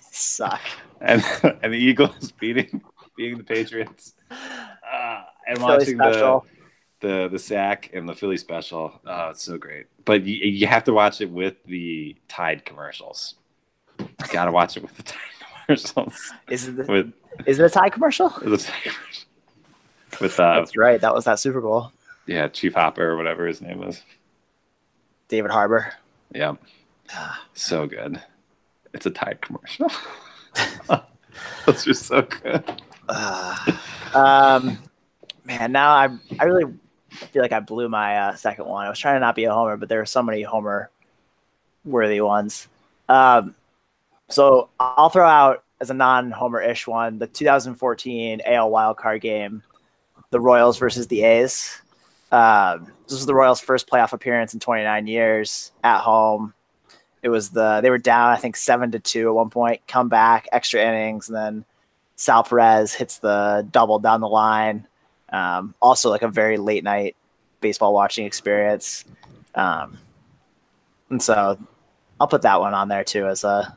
[0.00, 0.60] Suck.
[1.00, 1.24] and
[1.62, 2.82] and the Eagles beating
[3.16, 4.14] beating the Patriots.
[4.30, 6.46] Uh, and Philly watching the special.
[7.00, 9.00] the the sack and the Philly special.
[9.06, 9.86] Oh, it's so great.
[10.04, 13.34] But you, you have to watch it with the Tide commercials.
[13.98, 15.18] You got to watch it with the Tide
[15.66, 16.32] commercials.
[16.50, 17.12] Is it the, With,
[17.46, 18.28] is it a Tide commercial?
[18.42, 19.26] the Tide commercials.
[20.20, 21.00] With uh, That's right.
[21.00, 21.92] That was that Super Bowl.
[22.26, 24.02] yeah, Chief Hopper or whatever his name was.
[25.28, 25.94] David Harbour.
[26.34, 26.54] Yeah,
[27.54, 28.20] so good.
[28.92, 29.90] It's a Tide commercial.
[31.66, 32.82] Those are so good.
[34.14, 34.76] Um,
[35.46, 36.70] man, now I I really
[37.08, 38.84] feel like I blew my uh, second one.
[38.86, 40.90] I was trying to not be a homer, but there were so many homer
[41.84, 42.68] worthy ones.
[43.08, 43.54] Um,
[44.28, 49.62] so I'll throw out as a non-homer ish one the 2014 AL wildcard game,
[50.30, 51.80] the Royals versus the A's.
[52.30, 56.54] Um, this was the Royals' first playoff appearance in 29 years at home.
[57.22, 60.08] It was the they were down I think seven to two at one point, come
[60.08, 61.64] back, extra innings, and then
[62.22, 64.86] Sal Perez hits the double down the line.
[65.30, 67.16] Um, also, like a very late night
[67.60, 69.04] baseball watching experience.
[69.56, 69.98] Um,
[71.10, 71.58] and so
[72.20, 73.76] I'll put that one on there too as a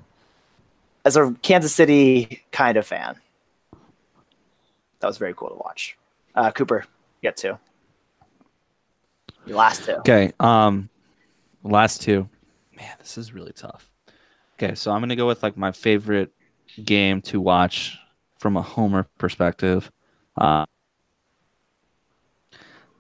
[1.05, 3.15] as a Kansas City kind of fan.
[4.99, 5.97] That was very cool to watch.
[6.35, 6.85] Uh, Cooper,
[7.21, 7.57] you got two.
[9.47, 9.93] Your last two.
[9.93, 10.33] Okay.
[10.39, 10.87] Um,
[11.63, 12.29] last two.
[12.77, 13.89] Man, this is really tough.
[14.59, 16.31] Okay, so I'm gonna go with like my favorite
[16.83, 17.97] game to watch
[18.45, 19.91] from a Homer perspective.
[20.37, 20.67] Uh,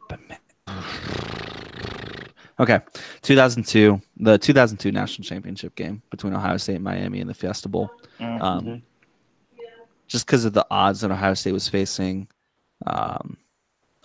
[0.09, 0.39] but man,
[2.59, 2.79] okay,
[3.21, 7.91] 2002, the 2002 national championship game between Ohio State and Miami in the Fiesta Bowl.
[8.19, 8.41] Mhm.
[8.41, 8.81] Um,
[10.07, 12.27] just because of the odds that Ohio State was facing.
[12.87, 13.37] Um,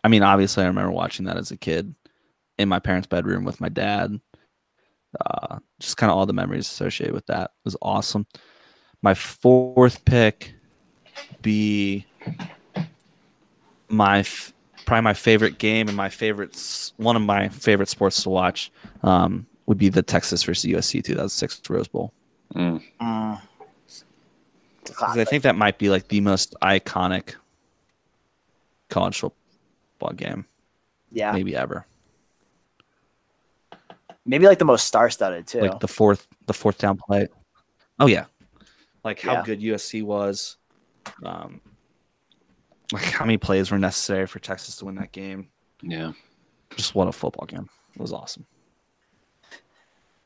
[0.04, 1.94] I mean, obviously, I remember watching that as a kid
[2.58, 4.20] in my parents' bedroom with my dad.
[5.24, 8.26] Uh, just kind of all the memories associated with that was awesome.
[9.00, 10.52] My fourth pick
[11.42, 12.06] be
[13.88, 14.52] my f-
[14.86, 18.70] probably my favorite game and my favorite one of my favorite sports to watch
[19.02, 22.12] um, would be the Texas versus USC 2006 Rose Bowl.
[22.54, 22.82] Mm.
[23.88, 24.04] It's
[24.90, 27.34] a 'Cause I think that might be like the most iconic
[28.88, 30.44] college football game
[31.12, 31.86] yeah, maybe ever.
[34.24, 35.60] maybe like the most star-studded too.
[35.60, 37.28] Like the fourth the fourth down play.
[37.98, 38.24] Oh yeah.
[39.04, 39.42] Like how Yeah.
[39.44, 40.56] good USC was.
[41.24, 41.60] Um
[42.92, 45.48] like how many plays were necessary for Texas to win that game.
[45.82, 46.12] Yeah.
[46.76, 47.68] Just what a football game.
[47.94, 48.46] It was awesome.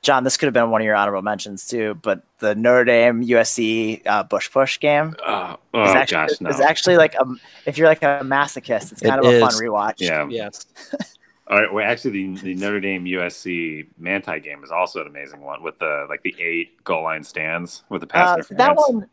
[0.02, 3.24] John, this could have been one of your honorable mentions too, but the Notre Dame
[3.24, 6.50] USC uh, Bush Push game Oh, is actually, gosh, no.
[6.50, 7.24] is actually like a,
[7.64, 9.94] if you're like a masochist, it's kind It of a fun rewatch.
[9.98, 10.26] yeah.
[10.28, 10.66] Yes.
[11.48, 11.72] All right.
[11.72, 15.78] Well, actually, the, the Notre Dame USC Manti game is also an amazing one with
[15.78, 18.58] the like the eight goal line stands with the pass Uh, interference.
[18.58, 19.06] that one,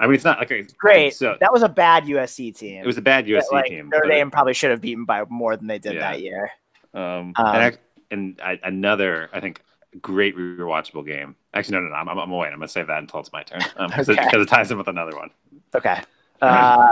[0.00, 1.14] I mean, it's not a Great.
[1.14, 2.82] So that was a bad USC team.
[2.82, 3.88] it was a bad USC like, team.
[3.88, 6.00] Notre Dame probably should have beaten by more than they did Yeah.
[6.12, 6.50] that year.
[6.94, 7.78] Um, Um, and, ac-
[8.10, 9.62] and I, another, I think,
[10.00, 11.34] great rewatchable game.
[11.54, 11.94] Actually, no, no, no.
[11.96, 12.52] I'm, I'm, waiting.
[12.52, 14.28] I'm gonna save that until it's my turn because Okay.
[14.32, 15.30] it, ties in with another one.
[15.74, 16.00] Okay.
[16.40, 16.90] Uh,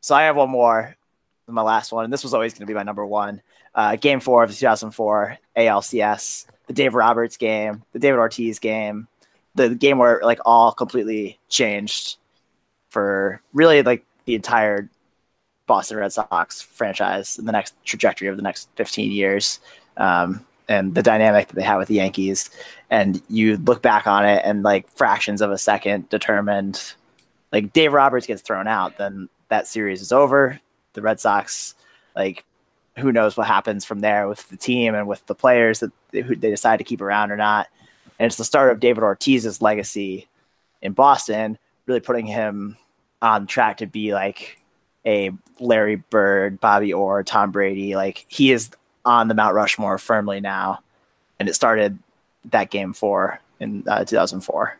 [0.00, 0.96] so I have one more,
[1.46, 3.40] my last one, and this was always going to be my number one.
[3.76, 9.06] Uh, game four of the 2004 ALCS, the Dave Roberts game, the David Ortiz game,
[9.54, 12.16] the game where like all completely changed
[12.92, 14.88] for really like the entire
[15.66, 19.58] Boston Red Sox franchise and the next trajectory of the next 15 years.
[19.96, 22.50] Um, and the dynamic that they have with the Yankees,
[22.88, 26.94] and you look back on it, and like fractions of a second determined
[27.52, 30.60] like Dave Roberts gets thrown out, then that series is over.
[30.94, 31.74] The Red Sox,
[32.14, 32.44] like,
[32.96, 36.20] who knows what happens from there with the team and with the players that they,
[36.20, 37.68] who they decide to keep around or not.
[38.18, 40.28] And it's the start of David Ortiz's legacy
[40.80, 42.76] in Boston, really putting him
[43.22, 44.58] on track to be like
[45.06, 47.96] a Larry Bird, Bobby Orr, Tom Brady.
[47.96, 48.70] Like he is
[49.04, 50.80] on the Mount Rushmore firmly now,
[51.38, 51.98] and it started
[52.46, 54.78] that game four in uh, 2004.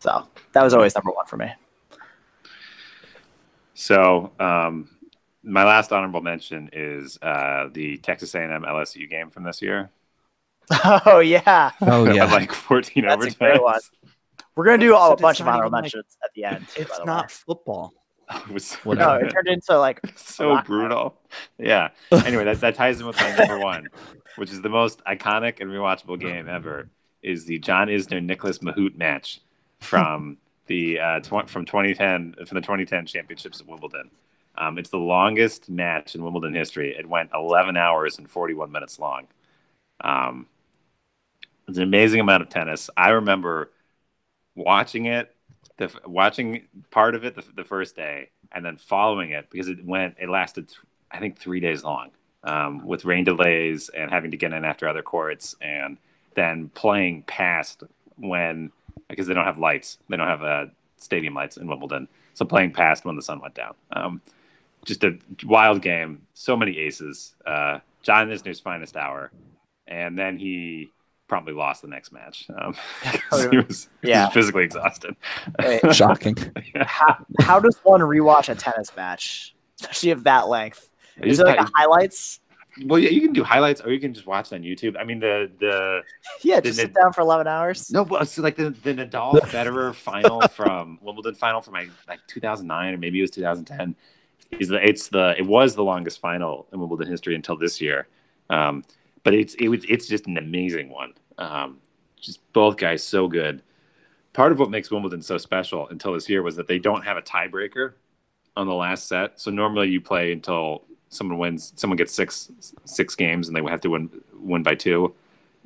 [0.00, 1.52] So that was always number one for me.
[3.74, 4.88] So, um,
[5.42, 9.90] my last honorable mention is uh, the Texas A&M LSU game from this year.
[11.06, 13.90] Oh yeah, Oh yeah, like 14 That's a overtimes.
[14.56, 14.64] Great one.
[14.64, 16.66] we're gonna do all, a bunch of not honorable even like- mentions at the end.
[16.76, 17.28] it's not way.
[17.30, 17.94] football.
[18.48, 19.20] It was so, Whatever.
[19.20, 21.16] No, it turned into like so brutal.
[21.58, 21.90] Yeah.
[22.10, 23.86] Anyway, that, that ties in with my number one,
[24.34, 26.88] which is the most iconic and rewatchable game ever.
[27.22, 29.42] Is the John Isner Nicolas Mahut match
[29.78, 34.10] from the uh, tw- from 2010 from the 2010 championships at Wimbledon.
[34.58, 36.96] Um, it's the longest match in Wimbledon history.
[36.98, 39.28] It went 11 hours and 41 minutes long.
[40.00, 40.46] Um,
[41.68, 42.90] it's an amazing amount of tennis.
[42.96, 43.70] I remember
[44.56, 45.34] watching it,
[45.76, 49.84] the watching part of it the, the first day, and then following it because it
[49.84, 50.16] went.
[50.18, 50.72] It lasted,
[51.10, 52.10] I think, three days long,
[52.42, 55.98] um, with rain delays and having to get in after other courts, and
[56.34, 57.84] then playing past
[58.16, 58.72] when
[59.08, 62.72] because they don't have lights, they don't have uh, stadium lights in Wimbledon, so playing
[62.72, 63.74] past when the sun went down.
[63.92, 64.20] Um,
[64.84, 66.22] just a wild game.
[66.34, 67.34] So many aces.
[67.44, 69.30] Uh, John Isner's finest hour,
[69.86, 70.90] and then he
[71.28, 72.46] promptly lost the next match.
[72.56, 72.74] Um,
[73.30, 74.26] 'cause he was, he Yeah.
[74.26, 75.16] was physically exhausted.
[75.62, 76.36] Wait, Shocking.
[76.82, 80.90] how, how does one rewatch a tennis match, especially of that length?
[81.22, 82.40] Is just it like pa- a highlights?
[82.84, 84.96] well, yeah, you can do highlights, or you can just watch it on YouTube.
[85.00, 86.02] I mean, the the
[86.42, 87.90] Yeah, just Didn't sit down for eleven hours.
[87.90, 92.20] no, but it's like the the Nadal Federer final from Wimbledon final from like, like
[92.26, 93.96] 2009 or maybe it was 2010.
[94.60, 98.06] Is the it's the it was the longest final in Wimbledon history until this year,
[98.50, 98.84] um,
[99.26, 101.12] but it's it was it's just an amazing one.
[101.36, 101.78] Um,
[102.20, 103.60] just both guys so good.
[104.32, 107.16] Part of what makes Wimbledon so special until this year was that they don't have
[107.16, 107.94] a tiebreaker
[108.56, 109.40] on the last set.
[109.40, 112.52] So normally you play until someone wins, someone gets six
[112.84, 115.12] six games, and they have to win win by two.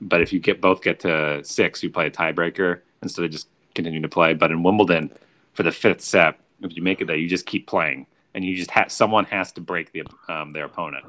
[0.00, 3.46] But if you get both get to six, you play a tiebreaker instead of just
[3.74, 4.32] continuing to play.
[4.32, 5.12] But in Wimbledon,
[5.52, 8.56] for the fifth set, if you make it there, you just keep playing, and you
[8.56, 11.04] just have someone has to break the um, their opponent.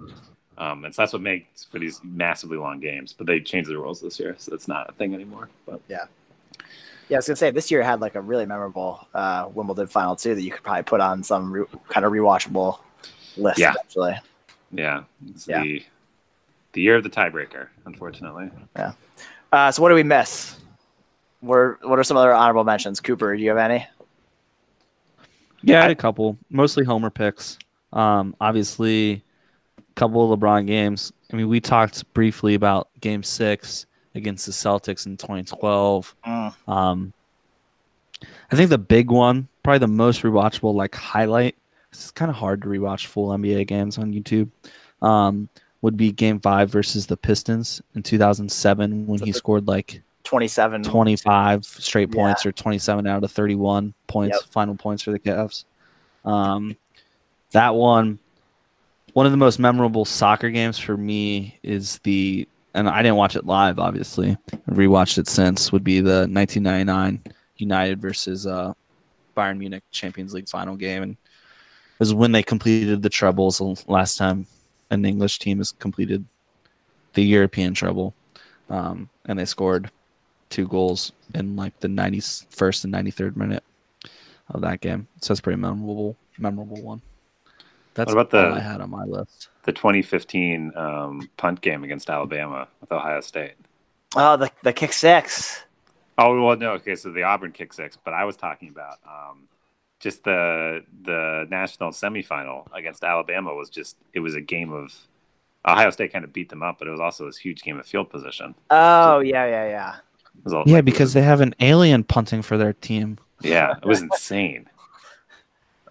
[0.61, 3.13] Um, and so that's what makes for these massively long games.
[3.17, 5.49] But they changed the rules this year, so it's not a thing anymore.
[5.65, 6.05] But Yeah,
[7.09, 10.15] yeah, I was gonna say this year had like a really memorable uh, Wimbledon final
[10.15, 12.77] too that you could probably put on some re- kind of rewatchable
[13.37, 13.71] list Yeah.
[13.71, 14.19] eventually.
[14.71, 15.63] yeah, it's Yeah.
[15.63, 15.83] the
[16.73, 18.49] the year of the tiebreaker, unfortunately.
[18.77, 18.93] Yeah.
[19.51, 20.57] Uh, so what do we miss?
[21.39, 22.99] What what are some other honorable mentions?
[22.99, 23.87] Cooper, do you have any?
[25.63, 27.57] Yeah, I had a couple, mostly homer picks.
[27.93, 29.21] Um, obviously, a
[29.95, 31.11] couple of LeBron games.
[31.31, 33.85] I mean, we talked briefly about Game Six
[34.15, 36.15] against the Celtics in 2012.
[36.25, 37.13] Mm, Um,
[38.51, 41.55] I think the big one, probably the most rewatchable, like highlight.
[41.91, 44.49] It's kind of hard to rewatch full NBA games on YouTube.
[45.01, 45.49] Um,
[45.81, 50.83] would be Game Five versus the Pistons in 2007 when he scored like 27.
[50.83, 52.15] 25 straight Yeah.
[52.15, 54.51] points or 27 out of 31 points, Yep.
[54.51, 55.63] final points for the Cavs.
[56.23, 56.75] Um,
[57.51, 58.19] that one,
[59.13, 63.35] one of the most memorable soccer games for me is the, and I didn't watch
[63.35, 64.37] it live, obviously.
[64.53, 67.21] I've rewatched it since, would be the 1999
[67.57, 68.73] United versus uh,
[69.35, 71.03] Bayern Munich Champions League final game.
[71.03, 74.47] And it was when they completed the trebles last time
[74.89, 76.25] an English team has completed
[77.13, 78.13] the European treble.
[78.69, 79.91] Um, and they scored
[80.49, 83.63] two goals in like the 91st and 93rd minute
[84.49, 85.07] of that game.
[85.21, 87.01] So that's pretty memorable, memorable one.
[87.93, 89.49] That's What about the- all I had on my list.
[89.63, 93.53] The 2015 um, punt game against Alabama with Ohio State.
[94.15, 95.63] Oh, the the kick six.
[96.17, 96.71] Oh well, no.
[96.73, 99.47] Okay, so the Auburn kick six, but I was talking about um,
[99.99, 104.93] just the the national semifinal against Alabama was just it was a game of
[105.65, 107.85] Ohio State kind of beat them up, but it was also this huge game of
[107.85, 108.55] field position.
[108.71, 109.95] Oh yeah, yeah, yeah.
[110.37, 113.17] It was all, Yeah, like, because they have an alien punting for their team.
[113.41, 114.67] yeah, it was insane.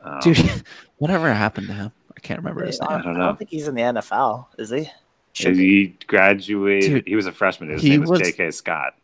[0.02, 0.38] Um, Dude,
[0.98, 1.92] whatever happened to him?
[2.16, 2.88] I can't remember his name.
[2.90, 3.26] I don't I know.
[3.26, 4.90] don't think he's in the NFL, is he?
[5.32, 5.86] Should be.
[5.86, 6.90] he graduated.
[6.90, 7.70] Dude, he was a freshman.
[7.70, 8.50] His name was, was- J.K.
[8.50, 8.94] Scott.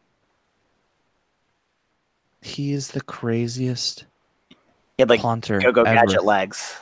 [2.42, 4.04] He is the craziest
[4.50, 4.56] He
[5.00, 5.94] had like punter go go ever.
[6.06, 6.76] gadget legs.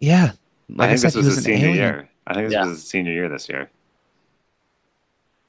[0.00, 0.32] Yeah,
[0.68, 1.76] like I think said, this he was was his senior alien.
[1.76, 2.08] year.
[2.26, 2.66] I think this Yeah.
[2.66, 3.70] was his senior year this year.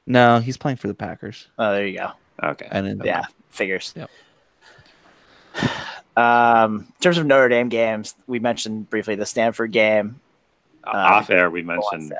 [0.05, 1.47] No, he's playing for the Packers.
[1.57, 2.11] Oh, there you go.
[2.43, 2.67] Okay.
[2.71, 3.93] And then, Yeah, figures.
[3.95, 4.09] Yep.
[6.19, 10.19] Um, in terms of Notre Dame games, we mentioned briefly the Stanford game.
[10.83, 12.11] Uh, Off air, we mentioned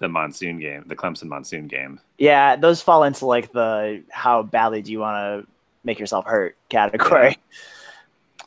[0.00, 2.00] the monsoon game, the Clemson monsoon game.
[2.18, 5.50] Yeah, those fall into like the how badly do you want to
[5.84, 7.38] make yourself hurt category.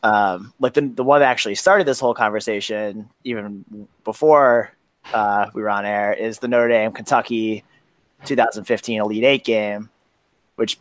[0.02, 4.74] Um, like the the one that actually started this whole conversation, even before
[5.14, 7.64] uh, we were on air, is the Notre Dame Kentucky
[8.26, 9.90] 2015 Elite Eight game,
[10.58, 10.78] which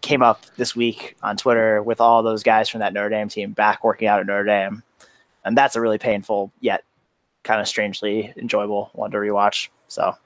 [0.00, 3.52] came up this week on Twitter with all those guys from that Notre Dame team
[3.52, 4.82] back working out at Notre Dame,
[5.44, 6.84] and that's a really painful yet
[7.42, 9.68] kind of strangely enjoyable one to rewatch.
[9.88, 10.16] So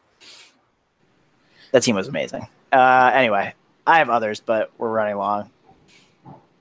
[1.73, 2.47] that team was amazing.
[2.73, 3.55] Uh, anyway,
[3.87, 5.51] I have others, but we're running long,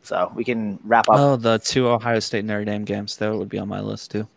[0.03, 1.19] so we can wrap up.
[1.19, 4.27] oh, the two Ohio State Notre Dame games though would be on my list too.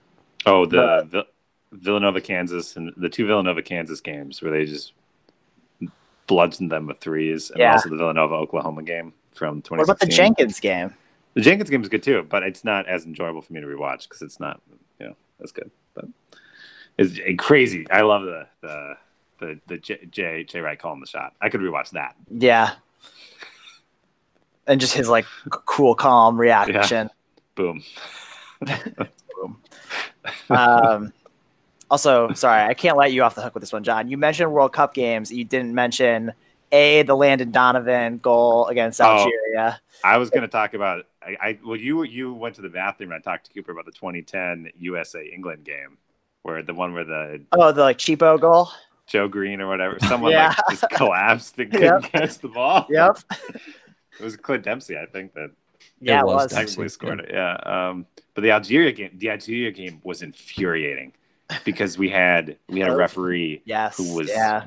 [0.47, 1.27] Oh, the, the
[1.73, 4.93] Villanova, Kansas, and the two Villanova, Kansas games where they just
[6.29, 7.73] bludgeoned them with threes, and Yeah.
[7.73, 9.77] also the Villanova, Oklahoma game from 2016.
[9.79, 10.95] what about the Jenkins game?
[11.35, 14.05] The Jenkins game is good too, but it's not as enjoyable for me to rewatch
[14.05, 14.61] because it's not,
[15.01, 15.71] you know, that's good.
[15.95, 16.05] But
[16.97, 17.87] it's crazy.
[17.91, 18.97] I love the the
[19.41, 21.35] the the J J, Jay Wright calling the shot.
[21.41, 22.17] I could rewatch that.
[22.31, 22.73] Yeah,
[24.67, 27.11] and just his like cool, calm reaction.
[27.55, 27.83] Boom.
[29.41, 29.63] Boom.
[30.51, 31.13] um,
[31.91, 34.09] also, sorry, I can't let you off the hook with this one, John.
[34.09, 35.31] You mentioned World Cup games.
[35.33, 36.33] You didn't mention
[36.73, 39.05] a the Landon Donovan goal against Oh.
[39.05, 39.81] Algeria.
[40.05, 41.07] I was going to talk about.
[41.23, 43.87] I, I well, you you went to the bathroom and I talked to Cooper about
[43.87, 45.97] the 2010 USA England game,
[46.43, 48.69] where the one where the Oh, the like cheapo goal.
[49.07, 50.49] Joe Green or whatever, someone Yeah.
[50.69, 52.13] like just collapsed and couldn't Yep.
[52.13, 52.87] catch the ball.
[52.91, 53.19] Yep.
[54.21, 55.51] It was Clint Dempsey, I think, that
[56.01, 56.53] Yeah, it was was.
[56.53, 56.65] Dempsey.
[56.67, 57.31] technically scored it.
[57.33, 57.55] Yeah.
[57.65, 61.15] Um, but the Algeria game, the Algeria game was infuriating
[61.65, 63.63] because we had we had a referee.
[63.65, 63.97] Yes.
[63.97, 64.65] Who was- yeah.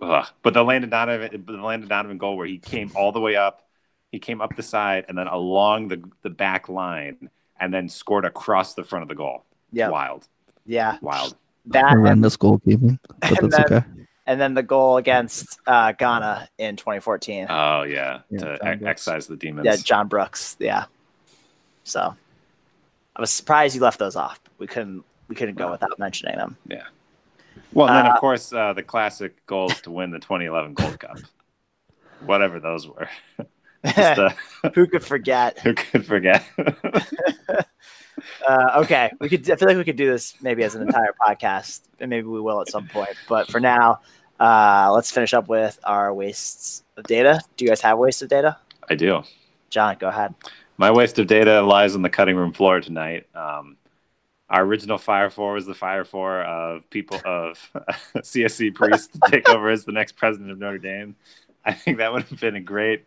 [0.00, 0.26] Ugh.
[0.42, 3.66] But the Landon Donovan, the Landon Donovan goal where he came all the way up,
[4.12, 7.30] he came up the side and then along the the back line
[7.60, 9.44] and then scored across the front of the goal.
[9.72, 9.88] Yeah.
[9.88, 10.26] Wild,
[10.66, 10.98] Yeah.
[11.02, 11.34] wild.
[11.66, 13.86] That and, Horrendous goalkeeping, but And that's then- okay.
[14.26, 17.46] and then the goal against uh, Ghana in 2014.
[17.50, 19.66] Oh yeah, Yeah, to John ex- excise the demons.
[19.66, 20.56] yeah, John Brooks.
[20.60, 20.84] Yeah.
[21.84, 22.14] So
[23.16, 24.40] I was surprised you left those off.
[24.58, 26.56] We couldn't we couldn't go without mentioning them.
[26.68, 26.84] Yeah.
[27.72, 31.18] Well, then Uh, of course uh, the classic goals to win the 2011 Gold Cup,
[32.24, 33.08] whatever those were.
[33.84, 34.30] Uh,
[34.74, 35.56] Who could forget?
[35.60, 36.44] who could forget?
[38.46, 39.48] Uh, okay, we could.
[39.48, 42.40] I feel like we could do this maybe as an entire podcast, and maybe we
[42.40, 43.10] will at some point.
[43.28, 44.00] But for now,
[44.40, 47.40] uh, let's finish up with our wastes of data.
[47.56, 48.56] Do you guys have waste of data?
[48.90, 49.22] I do.
[49.70, 50.34] John, go ahead.
[50.76, 53.26] My waste of data lies on the cutting room floor tonight.
[53.34, 53.76] Um,
[54.50, 57.58] our original Fire Four was the Fire Four of people of
[58.16, 61.16] CSC Priest to take over as the next president of Notre Dame.
[61.64, 63.06] I think that would have been a great,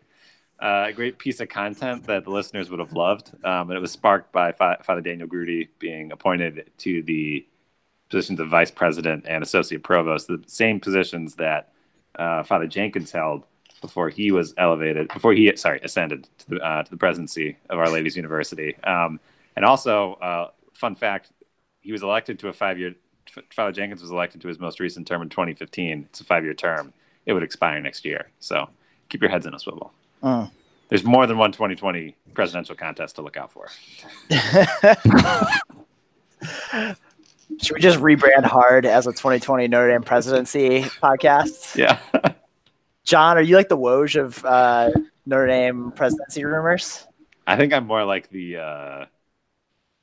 [0.60, 3.32] uh, a great piece of content that the listeners would have loved.
[3.44, 7.44] Um, and it was sparked by Fa- Father Daniel Groody being appointed to the
[8.08, 11.72] positions of vice president and associate provost, the same positions that
[12.16, 13.44] uh, Father Jenkins held
[13.80, 17.80] before he was elevated, before he sorry ascended to the uh, to the presidency of
[17.80, 18.76] Our Lady's University.
[18.84, 19.18] Um,
[19.56, 21.30] and also, uh, fun fact,
[21.80, 22.94] he was elected to a five year.
[23.50, 26.06] Father Jenkins was elected to his most recent term in 2015.
[26.08, 26.92] It's a five year term.
[27.24, 28.30] It would expire next year.
[28.40, 28.68] So
[29.08, 29.92] keep your heads in a swivel.
[30.22, 30.50] Mm.
[30.88, 33.68] There's more than one 2020 presidential contest to look out for.
[37.60, 41.76] Should we just rebrand hard as a 2020 Notre Dame presidency podcast?
[41.76, 41.98] Yeah.
[43.04, 44.90] John, are you like the Woj of uh,
[45.26, 47.06] Notre Dame presidency rumors?
[47.46, 49.04] I think I'm more like the uh,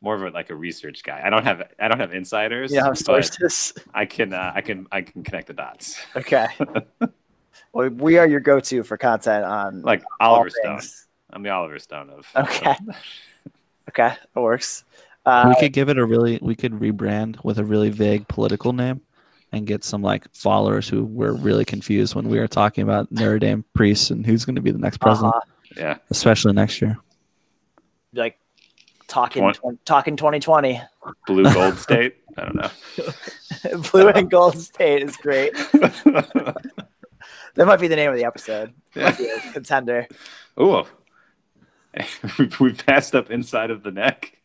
[0.02, 1.22] more of a, like a research guy.
[1.24, 2.72] I don't have I don't have insiders.
[2.72, 3.74] Yeah, know, but sources.
[3.94, 6.00] I can uh, I can I can connect the dots.
[6.16, 6.48] Okay.
[7.74, 10.78] well, we are your go-to for content on Like Oliver Stone.
[10.80, 11.08] things.
[11.32, 12.28] I'm the Oliver Stone of.
[12.36, 12.76] Okay.
[13.90, 14.84] Okay, that works.
[15.26, 18.72] Uh, we could give it a really, we could rebrand with a really vague political
[18.72, 19.02] name,
[19.52, 23.40] and get some like followers who were really confused when we were talking about Notre
[23.40, 25.74] Dame priests and who's going to be the next president, Uh-huh.
[25.76, 25.98] Yeah.
[26.12, 27.00] especially next year.
[28.14, 28.38] Like
[29.10, 30.82] talking Twen- twen- talking 2020.
[31.28, 32.16] Blue Gold State.
[32.38, 33.82] I don't know.
[33.92, 35.54] Blue and Gold State is great.
[37.56, 38.74] That might be the name of the episode.
[38.94, 39.04] Be
[39.52, 40.08] contender.
[40.62, 40.84] Ooh.
[42.60, 44.38] we passed up inside of the neck.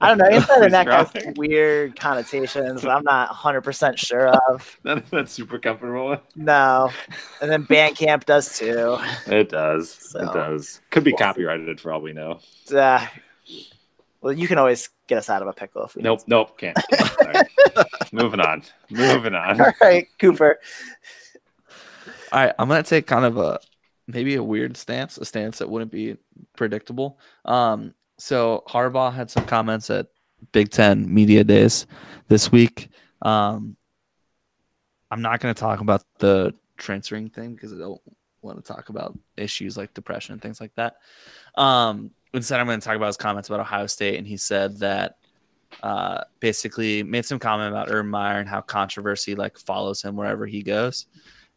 [0.00, 0.34] I don't know.
[0.34, 4.78] Inside of the neck has weird connotations that I'm not 100% sure of.
[4.84, 6.10] That, that's super comfortable.
[6.10, 6.20] with.
[6.36, 6.90] No.
[7.42, 8.96] And then Bandcamp does too.
[9.26, 9.90] It does.
[9.90, 10.80] So- It does.
[10.90, 12.38] Could be copyrighted for all we know.
[12.74, 13.04] Uh,
[14.24, 16.22] well, you can always get us out of a pickle if we Nope.
[16.26, 16.56] Nope.
[16.56, 16.78] Can't.
[16.96, 17.46] Sorry.
[18.12, 18.62] Moving on.
[18.88, 19.60] Moving on.
[19.60, 20.58] All right, Cooper.
[22.32, 23.60] All right, I'm gonna take kind of a
[24.08, 26.16] maybe a weird stance, a stance that wouldn't be
[26.56, 27.18] predictable.
[27.44, 30.06] Um, so Harbaugh had some comments at
[30.52, 31.86] Big Ten Media Days
[32.28, 32.88] this week.
[33.20, 33.76] Um,
[35.10, 38.00] I'm not gonna talk about the transferring thing because I don't
[38.40, 40.96] want to talk about issues like depression and things like that.
[41.56, 44.78] Um, instead, I'm going to talk about his comments about Ohio State, and he said
[44.78, 45.16] that
[45.82, 50.46] uh, basically made some comment about Urban Meyer and how controversy like follows him wherever
[50.46, 51.06] he goes.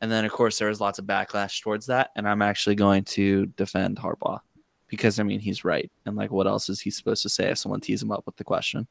[0.01, 2.11] And then, of course, there was lots of backlash towards that.
[2.15, 4.39] And I'm actually going to defend Harbaugh
[4.87, 5.91] because, I mean, he's right.
[6.05, 8.35] And, like, what else is he supposed to say if someone tees him up with
[8.35, 8.87] the question?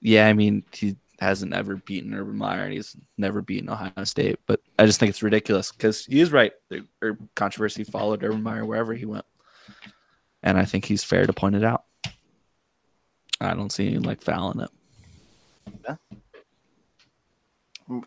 [0.00, 4.38] Yeah, I mean, he hasn't ever beaten Urban Meyer and he's never beaten Ohio State.
[4.46, 6.52] But I just think it's ridiculous because he is right.
[6.68, 6.86] The
[7.34, 9.24] controversy followed Urban Meyer wherever he went.
[10.44, 11.84] And I think he's fair to point it out.
[13.40, 14.70] I don't see any, like, foul in it.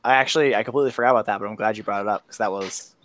[0.03, 2.37] I actually I completely forgot about that, but I'm glad you brought it up because
[2.37, 2.95] that was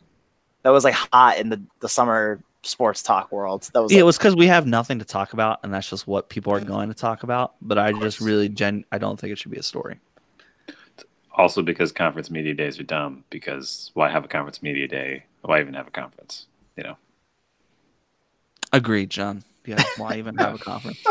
[0.62, 3.68] that was like hot in the, the summer sports talk world.
[3.74, 6.06] That was Yeah, it was because we have nothing to talk about, and that's just
[6.06, 7.54] what people are going to talk about.
[7.60, 9.98] But I just really gen, I don't think it should be a story.
[11.34, 13.24] Also, because conference media days are dumb.
[13.30, 15.24] Because why have a conference media day?
[15.42, 16.46] Why even have a conference?
[16.76, 16.96] You know,
[18.72, 19.44] Agreed, John.
[19.66, 21.02] Yeah, why even have a conference?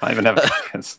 [0.00, 0.98] why even have a conference?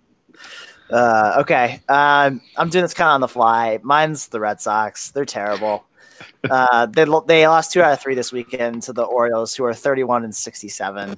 [0.90, 1.80] uh, okay.
[1.88, 3.78] Um, I'm doing this kind of on the fly.
[3.82, 5.10] Mine's the Red Sox.
[5.10, 5.84] They're terrible.
[6.48, 9.64] Uh, they lo- they lost two out of three this weekend to the Orioles, who
[9.64, 11.16] are 31 and 67.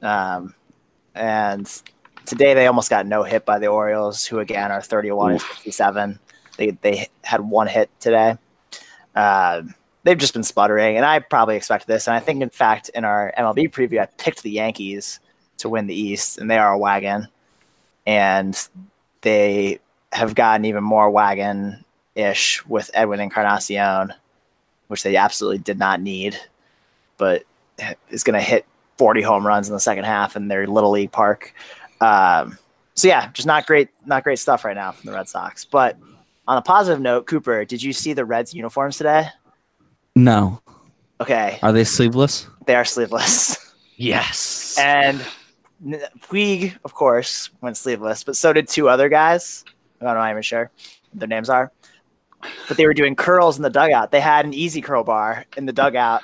[0.00, 0.54] Um,
[1.14, 1.82] and
[2.24, 6.18] today they almost got no hit by the Orioles, who again are 31 and 67.
[6.56, 8.36] They they had one hit today.
[9.14, 9.62] Uh,
[10.04, 12.06] they've just been sputtering, and I probably expected this.
[12.06, 15.20] And I think, in fact, in our MLB preview, I picked the Yankees
[15.58, 17.28] to win the East, and they are a wagon.
[18.06, 18.58] And
[19.20, 19.78] they
[20.12, 21.84] have gotten even more wagon
[22.14, 24.12] ish with Edwin Encarnacion,
[24.88, 26.36] which they absolutely did not need,
[27.16, 27.44] but
[28.10, 28.66] is going to hit
[28.98, 31.54] 40 home runs in the second half in their little league park.
[32.00, 32.58] Um,
[32.94, 35.64] so yeah, just not great, not great stuff right now from the Red Sox.
[35.64, 35.96] But
[36.46, 39.28] on a positive note, Cooper, did you see the Reds uniforms today?
[40.14, 40.60] No,
[41.20, 42.46] Okay, are they sleeveless?
[42.66, 43.58] they are sleeveless.
[43.96, 44.76] Yes.
[44.80, 45.24] And
[45.86, 49.64] N- Puig, of course, went sleeveless, but so did two other guys.
[50.00, 50.70] I'm not even sure
[51.10, 51.70] what their names are.
[52.66, 54.10] But they were doing curls in the dugout.
[54.10, 56.22] They had an easy curl bar in the dugout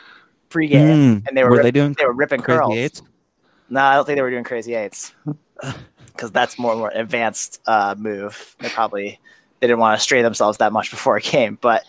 [0.51, 0.73] pregame,
[1.23, 2.75] Mm, and they were were they doing they were ripping crazy curls.
[2.75, 3.03] eights?
[3.71, 5.13] No, I don't think they were doing crazy eights
[6.07, 8.57] because that's more more advanced uh, move.
[8.59, 9.21] They probably
[9.61, 11.59] they didn't want to strain themselves that much before a game.
[11.61, 11.85] But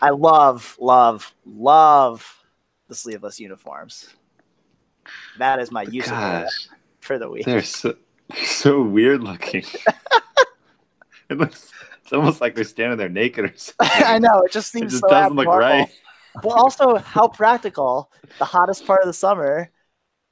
[0.00, 2.42] I love, love, love
[2.88, 4.08] the sleeveless uniforms.
[5.38, 6.46] That is my use of
[7.00, 7.46] for the week.
[7.46, 7.96] they're so,
[8.44, 9.64] so weird looking.
[11.28, 11.70] it looks.
[12.02, 13.76] It's almost like they're standing there naked or something.
[14.04, 15.88] I know it just It seems just so doesn't look right.
[16.42, 18.10] But also, how practical.
[18.38, 19.70] The hottest part of the summer.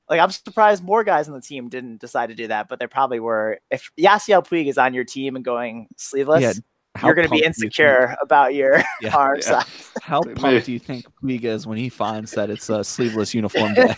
[0.09, 2.87] Like I'm surprised more guys on the team didn't decide to do that, but they
[2.87, 3.61] probably were.
[3.71, 6.53] If Yasiel Puig is on your team and going sleeveless, Yeah,
[6.97, 9.63] How you're going to be pumped do you insecure about your Yeah, arm yeah.
[9.63, 9.91] size.
[10.03, 13.75] How pumped do you think Puig is when he finds that it's a sleeveless uniform
[13.75, 13.95] day?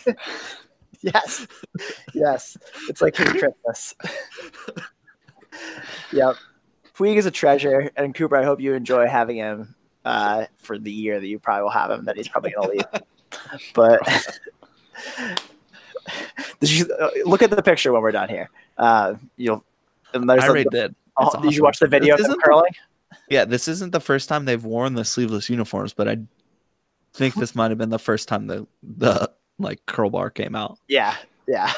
[1.00, 1.46] yes,
[2.12, 2.56] yes,
[2.88, 3.94] it's like his Christmas.
[6.12, 6.36] yep,
[6.94, 8.36] Puig is a treasure, and Cooper.
[8.36, 9.74] I hope you enjoy having him
[10.04, 12.04] uh, for the year that you probably will have him.
[12.04, 13.02] That he's probably going to leave.
[13.74, 14.00] But
[16.60, 18.50] did you uh, look at the picture when we're done here?
[18.76, 19.64] Uh, you'll.
[20.12, 20.94] And there's I a- already did.
[21.16, 22.72] Oh, It's did you watch the video of This them isn't- curling?
[23.28, 26.18] Yeah, this isn't the first time they've worn the sleeveless uniforms, but I
[27.14, 30.78] think this might have been the first time the the like curl bar came out.
[30.88, 31.14] Yeah,
[31.46, 31.72] yeah.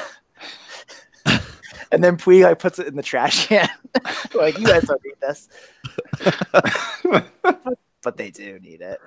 [1.93, 3.69] and then Puig like puts it in the trash can.
[4.35, 5.49] like you guys don't need this,
[8.03, 9.01] but they do need it.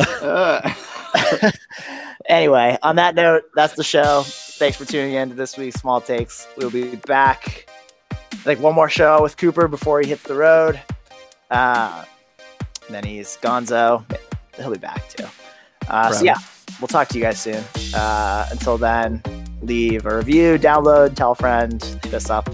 [0.00, 0.74] Uh,
[2.28, 4.22] anyway, on that note, that's the show.
[4.26, 6.46] Thanks for tuning in to this week's Small Takes.
[6.56, 7.68] We'll be back
[8.48, 10.80] think one more show with Cooper before he hits the road.
[11.50, 12.04] Uh,
[12.86, 14.04] and then he's Gonzo.
[14.56, 15.26] He'll be back too.
[15.86, 16.36] Uh, so yeah,
[16.80, 17.62] we'll talk to you guys soon.
[17.94, 19.22] Uh, until then,
[19.60, 22.48] leave a review, download, tell a friend, hit us up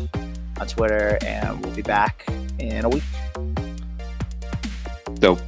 [0.60, 2.26] on Twitter, and we'll be back
[2.58, 3.02] in a week.
[5.14, 5.40] Dope.